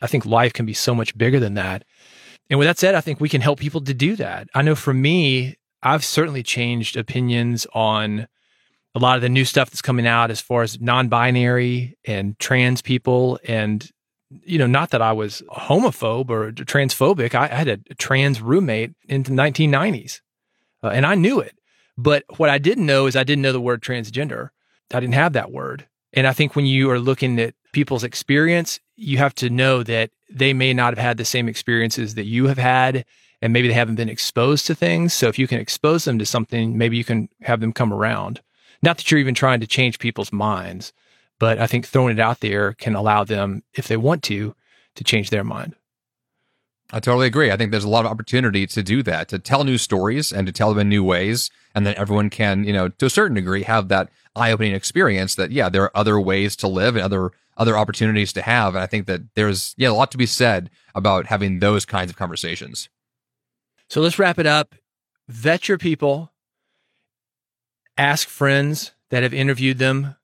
I 0.00 0.06
think 0.06 0.26
life 0.26 0.52
can 0.52 0.66
be 0.66 0.74
so 0.74 0.94
much 0.94 1.16
bigger 1.16 1.40
than 1.40 1.54
that. 1.54 1.84
And 2.50 2.58
with 2.58 2.66
that 2.66 2.78
said, 2.78 2.94
I 2.94 3.00
think 3.00 3.20
we 3.20 3.28
can 3.28 3.40
help 3.40 3.58
people 3.58 3.80
to 3.82 3.94
do 3.94 4.16
that. 4.16 4.48
I 4.54 4.62
know 4.62 4.74
for 4.74 4.94
me, 4.94 5.56
I've 5.82 6.04
certainly 6.04 6.42
changed 6.42 6.96
opinions 6.96 7.66
on 7.72 8.26
a 8.94 8.98
lot 8.98 9.16
of 9.16 9.22
the 9.22 9.28
new 9.28 9.44
stuff 9.44 9.70
that's 9.70 9.82
coming 9.82 10.06
out 10.06 10.30
as 10.30 10.40
far 10.40 10.62
as 10.62 10.80
non 10.80 11.08
binary 11.08 11.96
and 12.04 12.38
trans 12.38 12.82
people 12.82 13.38
and 13.44 13.90
you 14.44 14.58
know, 14.58 14.66
not 14.66 14.90
that 14.90 15.02
I 15.02 15.12
was 15.12 15.42
homophobe 15.50 16.30
or 16.30 16.52
transphobic. 16.52 17.34
I, 17.34 17.44
I 17.44 17.54
had 17.54 17.68
a, 17.68 17.76
trans 17.94 18.40
roommate 18.40 18.92
in 19.08 19.22
the 19.22 19.30
1990s, 19.30 20.20
uh, 20.82 20.88
and 20.88 21.06
I 21.06 21.14
knew 21.14 21.40
it. 21.40 21.54
But 21.96 22.24
what 22.36 22.50
I 22.50 22.58
didn't 22.58 22.86
know 22.86 23.06
is 23.06 23.16
I 23.16 23.24
didn't 23.24 23.42
know 23.42 23.52
the 23.52 23.60
word 23.60 23.82
transgender. 23.82 24.50
I 24.92 25.00
didn't 25.00 25.14
have 25.14 25.32
that 25.32 25.50
word. 25.50 25.86
And 26.12 26.26
I 26.26 26.32
think 26.32 26.54
when 26.54 26.66
you 26.66 26.90
are 26.90 26.98
looking 26.98 27.38
at 27.40 27.54
people's 27.72 28.04
experience, 28.04 28.80
you 28.96 29.18
have 29.18 29.34
to 29.36 29.50
know 29.50 29.82
that 29.82 30.10
they 30.30 30.52
may 30.52 30.74
not 30.74 30.92
have 30.92 31.04
had 31.04 31.16
the 31.16 31.24
same 31.24 31.48
experiences 31.48 32.14
that 32.14 32.26
you 32.26 32.46
have 32.46 32.58
had, 32.58 33.04
and 33.40 33.52
maybe 33.52 33.68
they 33.68 33.74
haven't 33.74 33.94
been 33.96 34.08
exposed 34.08 34.66
to 34.66 34.74
things. 34.74 35.14
So 35.14 35.28
if 35.28 35.38
you 35.38 35.46
can 35.46 35.60
expose 35.60 36.04
them 36.04 36.18
to 36.18 36.26
something, 36.26 36.76
maybe 36.76 36.96
you 36.96 37.04
can 37.04 37.28
have 37.42 37.60
them 37.60 37.72
come 37.72 37.92
around. 37.92 38.40
Not 38.82 38.96
that 38.96 39.10
you're 39.10 39.20
even 39.20 39.34
trying 39.34 39.60
to 39.60 39.66
change 39.66 39.98
people's 39.98 40.32
minds, 40.32 40.92
but 41.38 41.58
I 41.58 41.66
think 41.66 41.86
throwing 41.86 42.18
it 42.18 42.20
out 42.20 42.40
there 42.40 42.72
can 42.72 42.94
allow 42.94 43.24
them, 43.24 43.62
if 43.74 43.88
they 43.88 43.96
want 43.96 44.22
to, 44.24 44.54
to 44.96 45.04
change 45.04 45.30
their 45.30 45.44
mind. 45.44 45.74
I 46.90 47.00
totally 47.00 47.26
agree. 47.26 47.50
I 47.50 47.56
think 47.56 47.70
there's 47.70 47.84
a 47.84 47.88
lot 47.88 48.06
of 48.06 48.10
opportunity 48.10 48.66
to 48.66 48.82
do 48.82 49.02
that, 49.02 49.28
to 49.28 49.38
tell 49.38 49.62
new 49.62 49.76
stories 49.76 50.32
and 50.32 50.46
to 50.46 50.52
tell 50.52 50.70
them 50.70 50.78
in 50.78 50.88
new 50.88 51.04
ways. 51.04 51.50
And 51.74 51.86
then 51.86 51.94
everyone 51.96 52.30
can, 52.30 52.64
you 52.64 52.72
know, 52.72 52.88
to 52.88 53.06
a 53.06 53.10
certain 53.10 53.34
degree, 53.34 53.62
have 53.64 53.88
that 53.88 54.08
eye 54.38 54.52
opening 54.52 54.74
experience 54.74 55.34
that, 55.34 55.50
yeah, 55.50 55.68
there 55.68 55.82
are 55.82 55.96
other 55.96 56.20
ways 56.20 56.56
to 56.56 56.68
live 56.68 56.96
and 56.96 57.04
other, 57.04 57.32
other 57.56 57.76
opportunities 57.76 58.32
to 58.34 58.42
have. 58.42 58.74
And 58.74 58.82
I 58.82 58.86
think 58.86 59.06
that 59.06 59.22
there's, 59.34 59.74
yeah, 59.76 59.90
a 59.90 59.92
lot 59.92 60.10
to 60.12 60.18
be 60.18 60.26
said 60.26 60.70
about 60.94 61.26
having 61.26 61.58
those 61.58 61.84
kinds 61.84 62.10
of 62.10 62.16
conversations. 62.16 62.88
So 63.88 64.00
let's 64.00 64.18
wrap 64.18 64.38
it 64.38 64.46
up. 64.46 64.74
Vet 65.28 65.68
your 65.68 65.78
people, 65.78 66.32
ask 67.96 68.28
friends 68.28 68.92
that 69.10 69.22
have 69.22 69.34
interviewed 69.34 69.78
them 69.78 70.14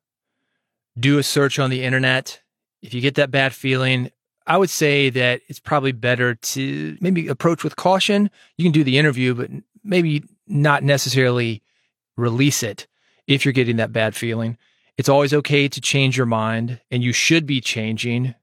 do 0.98 1.18
a 1.18 1.22
search 1.22 1.58
on 1.58 1.70
the 1.70 1.82
internet. 1.82 2.40
If 2.82 2.94
you 2.94 3.00
get 3.00 3.16
that 3.16 3.30
bad 3.30 3.54
feeling, 3.54 4.10
I 4.46 4.56
would 4.56 4.70
say 4.70 5.10
that 5.10 5.40
it's 5.48 5.58
probably 5.58 5.92
better 5.92 6.34
to 6.34 6.96
maybe 7.00 7.28
approach 7.28 7.64
with 7.64 7.76
caution. 7.76 8.30
You 8.56 8.64
can 8.64 8.72
do 8.72 8.84
the 8.84 8.98
interview, 8.98 9.34
but 9.34 9.50
maybe 9.82 10.24
not 10.46 10.82
necessarily 10.82 11.62
release 12.16 12.62
it 12.62 12.86
if 13.26 13.44
you're 13.44 13.52
getting 13.52 13.76
that 13.76 13.92
bad 13.92 14.14
feeling. 14.14 14.58
It's 14.96 15.08
always 15.08 15.34
okay 15.34 15.68
to 15.68 15.80
change 15.80 16.16
your 16.16 16.26
mind 16.26 16.80
and 16.90 17.02
you 17.02 17.12
should 17.12 17.46
be 17.46 17.60
changing. 17.60 18.34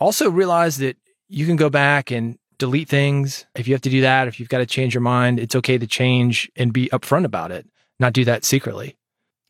Also 0.00 0.30
realize 0.30 0.78
that 0.78 0.96
you 1.28 1.44
can 1.46 1.56
go 1.56 1.68
back 1.68 2.10
and 2.10 2.38
delete 2.58 2.88
things. 2.88 3.46
If 3.54 3.66
you 3.66 3.74
have 3.74 3.82
to 3.82 3.90
do 3.90 4.00
that, 4.02 4.28
if 4.28 4.38
you've 4.38 4.48
got 4.48 4.58
to 4.58 4.66
change 4.66 4.94
your 4.94 5.00
mind, 5.00 5.40
it's 5.40 5.56
okay 5.56 5.78
to 5.78 5.86
change 5.86 6.50
and 6.56 6.72
be 6.72 6.88
upfront 6.90 7.24
about 7.24 7.50
it, 7.50 7.66
not 7.98 8.12
do 8.12 8.24
that 8.24 8.44
secretly. 8.44 8.96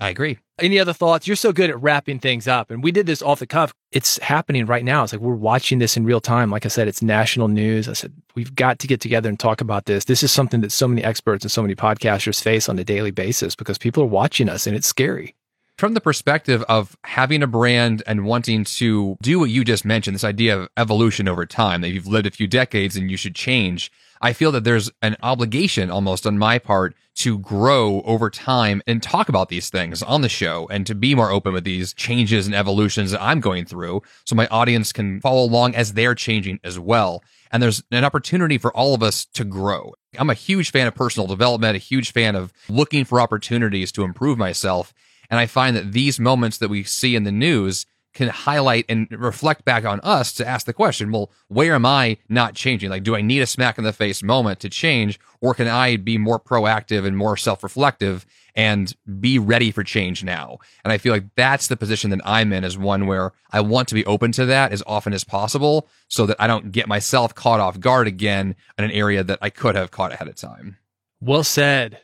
I 0.01 0.09
agree. 0.11 0.39
Any 0.61 0.79
other 0.81 0.93
thoughts? 0.93 1.27
You're 1.27 1.37
so 1.37 1.53
good 1.53 1.71
at 1.71 1.81
wrapping 1.81 2.19
things 2.19 2.49
up. 2.49 2.71
And 2.71 2.83
we 2.83 2.91
did 2.91 3.07
this 3.07 3.23
off 3.23 3.39
the 3.39 3.47
cuff. 3.47 3.73
It's 3.93 4.19
happening 4.19 4.67
right 4.67 4.85
now. 4.85 5.05
It's 5.05 5.13
like 5.13 5.23
we're 5.23 5.35
watching 5.35 5.79
this 5.79 5.97
in 5.97 6.05
real 6.05 6.21
time. 6.21 6.51
Like 6.51 6.67
I 6.67 6.69
said, 6.69 6.89
it's 6.89 7.01
national 7.01 7.49
news. 7.49 7.89
I 7.89 7.93
said, 7.93 8.13
we've 8.35 8.55
got 8.55 8.81
to 8.81 8.87
get 8.87 9.01
together 9.01 9.29
and 9.29 9.39
talk 9.39 9.61
about 9.61 9.85
this. 9.85 10.07
This 10.07 10.23
is 10.23 10.33
something 10.33 10.61
that 10.63 10.73
so 10.73 10.89
many 10.89 11.05
experts 11.05 11.45
and 11.45 11.53
so 11.53 11.63
many 11.63 11.75
podcasters 11.75 12.43
face 12.43 12.69
on 12.69 12.79
a 12.79 12.85
daily 12.85 13.13
basis 13.13 13.55
because 13.55 13.79
people 13.79 14.03
are 14.03 14.07
watching 14.07 14.49
us 14.49 14.67
and 14.67 14.77
it's 14.77 14.87
scary. 14.87 15.35
From 15.77 15.95
the 15.95 16.01
perspective 16.01 16.65
of 16.69 16.97
having 17.05 17.41
a 17.41 17.47
brand 17.47 18.03
and 18.05 18.25
wanting 18.25 18.65
to 18.65 19.17
do 19.23 19.39
what 19.39 19.51
you 19.51 19.63
just 19.63 19.85
mentioned, 19.85 20.17
this 20.17 20.25
idea 20.25 20.59
of 20.59 20.69
evolution 20.77 21.29
over 21.29 21.47
time, 21.47 21.83
that 21.83 21.91
you've 21.91 22.09
lived 22.09 22.27
a 22.27 22.33
few 22.33 22.49
decades 22.49 22.97
and 22.97 23.13
you 23.13 23.17
should 23.17 23.37
change. 23.37 23.93
I 24.21 24.33
feel 24.33 24.53
that 24.53 24.65
there's 24.65 24.91
an 25.03 25.17
obligation 25.23 25.91
almost 25.91 26.27
on 26.27 26.39
my 26.39 26.59
part 26.59 26.95
to 27.17 27.39
grow 27.39 28.01
over 28.03 28.31
time 28.31 28.81
and 28.87 29.03
talk 29.03 29.29
about 29.29 29.49
these 29.49 29.71
things 29.71 30.03
on 30.03 30.23
the 30.23 30.29
show 30.29 30.69
and 30.71 30.87
to 30.87 30.95
be 30.95 31.15
more 31.15 31.31
open 31.31 31.53
with 31.53 31.65
these 31.65 31.93
changes 31.95 32.47
and 32.47 32.55
evolutions 32.55 33.11
that 33.11 33.23
I'm 33.23 33.41
going 33.41 33.65
through 33.65 34.03
so 34.25 34.37
my 34.37 34.47
audience 34.49 34.93
can 34.93 35.21
follow 35.21 35.43
along 35.43 35.75
as 35.75 35.95
they're 35.95 36.15
changing 36.15 36.61
as 36.63 36.79
well. 36.79 37.23
And 37.51 37.63
there's 37.63 37.83
an 37.91 38.05
opportunity 38.05 38.57
for 38.57 38.75
all 38.77 38.95
of 38.95 39.03
us 39.03 39.25
to 39.35 39.45
grow. 39.45 39.95
I'm 40.17 40.31
a 40.31 40.35
huge 40.35 40.71
fan 40.71 40.87
of 40.87 40.95
personal 40.95 41.27
development, 41.27 41.75
a 41.75 41.79
huge 41.79 42.13
fan 42.13 42.37
of 42.37 42.53
looking 42.69 43.05
for 43.05 43.21
opportunities 43.21 43.91
to 43.93 44.05
improve 44.05 44.39
myself. 44.39 44.95
And 45.31 45.41
I 45.41 45.47
find 45.47 45.77
that 45.77 45.93
these 45.93 46.21
moments 46.21 46.59
that 46.59 46.71
we 46.71 46.85
see 46.85 47.17
in 47.17 47.25
the 47.25 47.33
news 47.33 47.85
can 48.15 48.29
highlight 48.29 48.85
and 48.89 49.07
reflect 49.11 49.65
back 49.65 49.85
on 49.85 50.01
us 50.01 50.33
to 50.33 50.47
ask 50.47 50.67
the 50.67 50.73
question, 50.73 51.13
well, 51.13 51.31
where 51.49 51.75
am 51.75 51.87
I 51.87 52.17
not 52.29 52.55
changing? 52.55 52.91
Like, 52.91 53.05
do 53.05 53.15
I 53.15 53.21
need 53.21 53.41
a 53.41 53.47
smack 53.47 53.79
in 53.79 53.85
the 53.85 53.93
face 53.93 54.23
moment 54.23 54.61
to 54.61 54.69
change, 54.69 55.21
or 55.41 55.55
can 55.55 55.69
I 55.69 55.97
be 55.97 56.19
more 56.19 56.41
proactive 56.41 57.07
and 57.07 57.17
more 57.17 57.37
self 57.37 57.63
reflective 57.63 58.27
and 58.55 58.93
be 59.21 59.39
ready 59.39 59.71
for 59.71 59.85
change 59.85 60.25
now? 60.25 60.59
And 60.85 60.93
I 60.93 60.99
feel 60.99 61.13
like 61.13 61.27
that's 61.37 61.69
the 61.69 61.77
position 61.77 62.11
that 62.11 62.21
I'm 62.25 62.53
in, 62.53 62.65
is 62.65 62.77
one 62.77 63.07
where 63.07 63.33
I 63.53 63.61
want 63.61 63.89
to 63.89 63.95
be 63.95 64.07
open 64.07 64.33
to 64.33 64.47
that 64.47 64.73
as 64.73 64.83
often 64.87 65.13
as 65.13 65.23
possible 65.25 65.87
so 66.09 66.27
that 66.27 66.41
I 66.41 66.47
don't 66.47 66.73
get 66.73 66.89
myself 66.89 67.35
caught 67.35 67.61
off 67.61 67.79
guard 67.79 68.09
again 68.09 68.57
in 68.77 68.85
an 68.85 68.91
area 68.91 69.23
that 69.23 69.39
I 69.41 69.51
could 69.51 69.77
have 69.77 69.91
caught 69.91 70.13
ahead 70.13 70.29
of 70.29 70.35
time. 70.35 70.79
Well 71.21 71.45
said. 71.45 72.01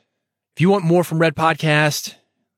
If 0.54 0.60
you 0.60 0.70
want 0.70 0.84
more 0.84 1.02
from 1.02 1.18
Red 1.18 1.34
Podcast, 1.34 2.14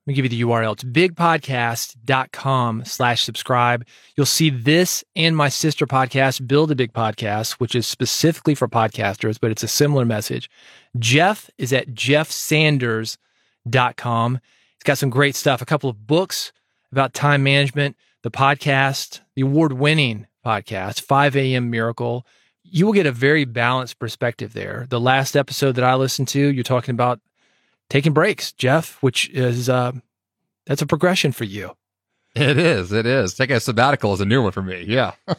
let 0.07 0.13
me 0.13 0.15
give 0.15 0.27
you 0.27 0.29
the 0.29 0.43
URL. 0.43 0.75
It's 0.75 0.85
bigpodcast.com 0.85 2.85
slash 2.85 3.25
subscribe. 3.25 3.85
You'll 4.17 4.25
see 4.25 4.51
this 4.51 5.03
and 5.17 5.37
my 5.37 5.49
sister 5.49 5.85
podcast, 5.85 6.47
Build 6.47 6.71
a 6.71 6.77
Big 6.77 6.93
Podcast, 6.93 7.55
which 7.55 7.75
is 7.75 7.89
specifically 7.89 8.55
for 8.55 8.69
podcasters, 8.69 9.41
but 9.41 9.51
it's 9.51 9.65
a 9.65 9.69
similar 9.69 10.05
message. 10.05 10.49
Jeff 10.97 11.51
is 11.59 11.73
at 11.73 11.89
jeffsanders.com. 11.89 14.35
He's 14.35 14.85
got 14.85 14.99
some 14.99 15.11
great 15.11 15.35
stuff, 15.35 15.61
a 15.61 15.67
couple 15.67 15.91
of 15.91 16.07
books 16.07 16.53
about 16.93 17.13
time 17.13 17.43
management, 17.43 17.97
the 18.23 18.31
podcast, 18.31 19.23
the 19.35 19.43
award 19.43 19.73
winning 19.73 20.29
podcast, 20.45 21.01
5 21.01 21.37
a.m. 21.37 21.69
Miracle. 21.69 22.25
You 22.63 22.87
will 22.87 22.93
get 22.93 23.07
a 23.07 23.13
very 23.13 23.45
balanced 23.45 23.99
perspective 23.99 24.53
there. 24.53 24.87
The 24.89 25.01
last 25.01 25.37
episode 25.37 25.73
that 25.73 25.85
I 25.85 25.97
listened 25.97 26.29
to, 26.29 26.41
you're 26.41 26.63
talking 26.63 26.93
about 26.93 27.19
taking 27.91 28.13
breaks, 28.13 28.53
Jeff, 28.53 29.03
which 29.03 29.29
is 29.31 29.69
uh, 29.69 29.93
that's 30.67 30.83
a 30.83 30.87
progression 30.87 31.33
for 31.33 31.45
you. 31.45 31.73
It 32.35 32.59
is. 32.59 32.93
It 32.93 33.07
is. 33.07 33.35
Taking 33.35 33.57
a 33.57 33.61
sabbatical 33.61 34.13
is 34.13 34.21
a 34.21 34.27
new 34.27 34.43
one 34.43 34.53
for 34.53 34.63
me. 34.63 34.85
Yeah. 34.87 35.13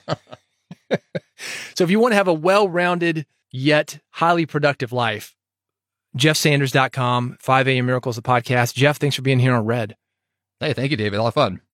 so 1.76 1.84
if 1.84 1.92
you 1.92 2.00
want 2.00 2.14
to 2.14 2.16
have 2.16 2.28
a 2.28 2.34
well-rounded 2.34 3.28
yet 3.52 4.00
highly 4.10 4.48
productive 4.48 4.92
life, 4.92 5.36
jeffsanders.com, 6.18 7.38
5 7.40 7.68
a.m. 7.68 7.86
Miracles, 7.86 8.16
the 8.16 8.24
podcast. 8.24 8.74
Jeff, 8.74 8.98
thanks 8.98 9.16
for 9.16 9.22
being 9.22 9.40
here 9.40 9.54
on 9.54 9.66
Red. 9.66 9.96
Hey, 10.60 10.74
thank 10.74 10.90
you, 10.90 10.98
David. 10.98 11.18
A 11.20 11.22
lot 11.22 11.30
of 11.30 11.34
fun. 11.36 11.62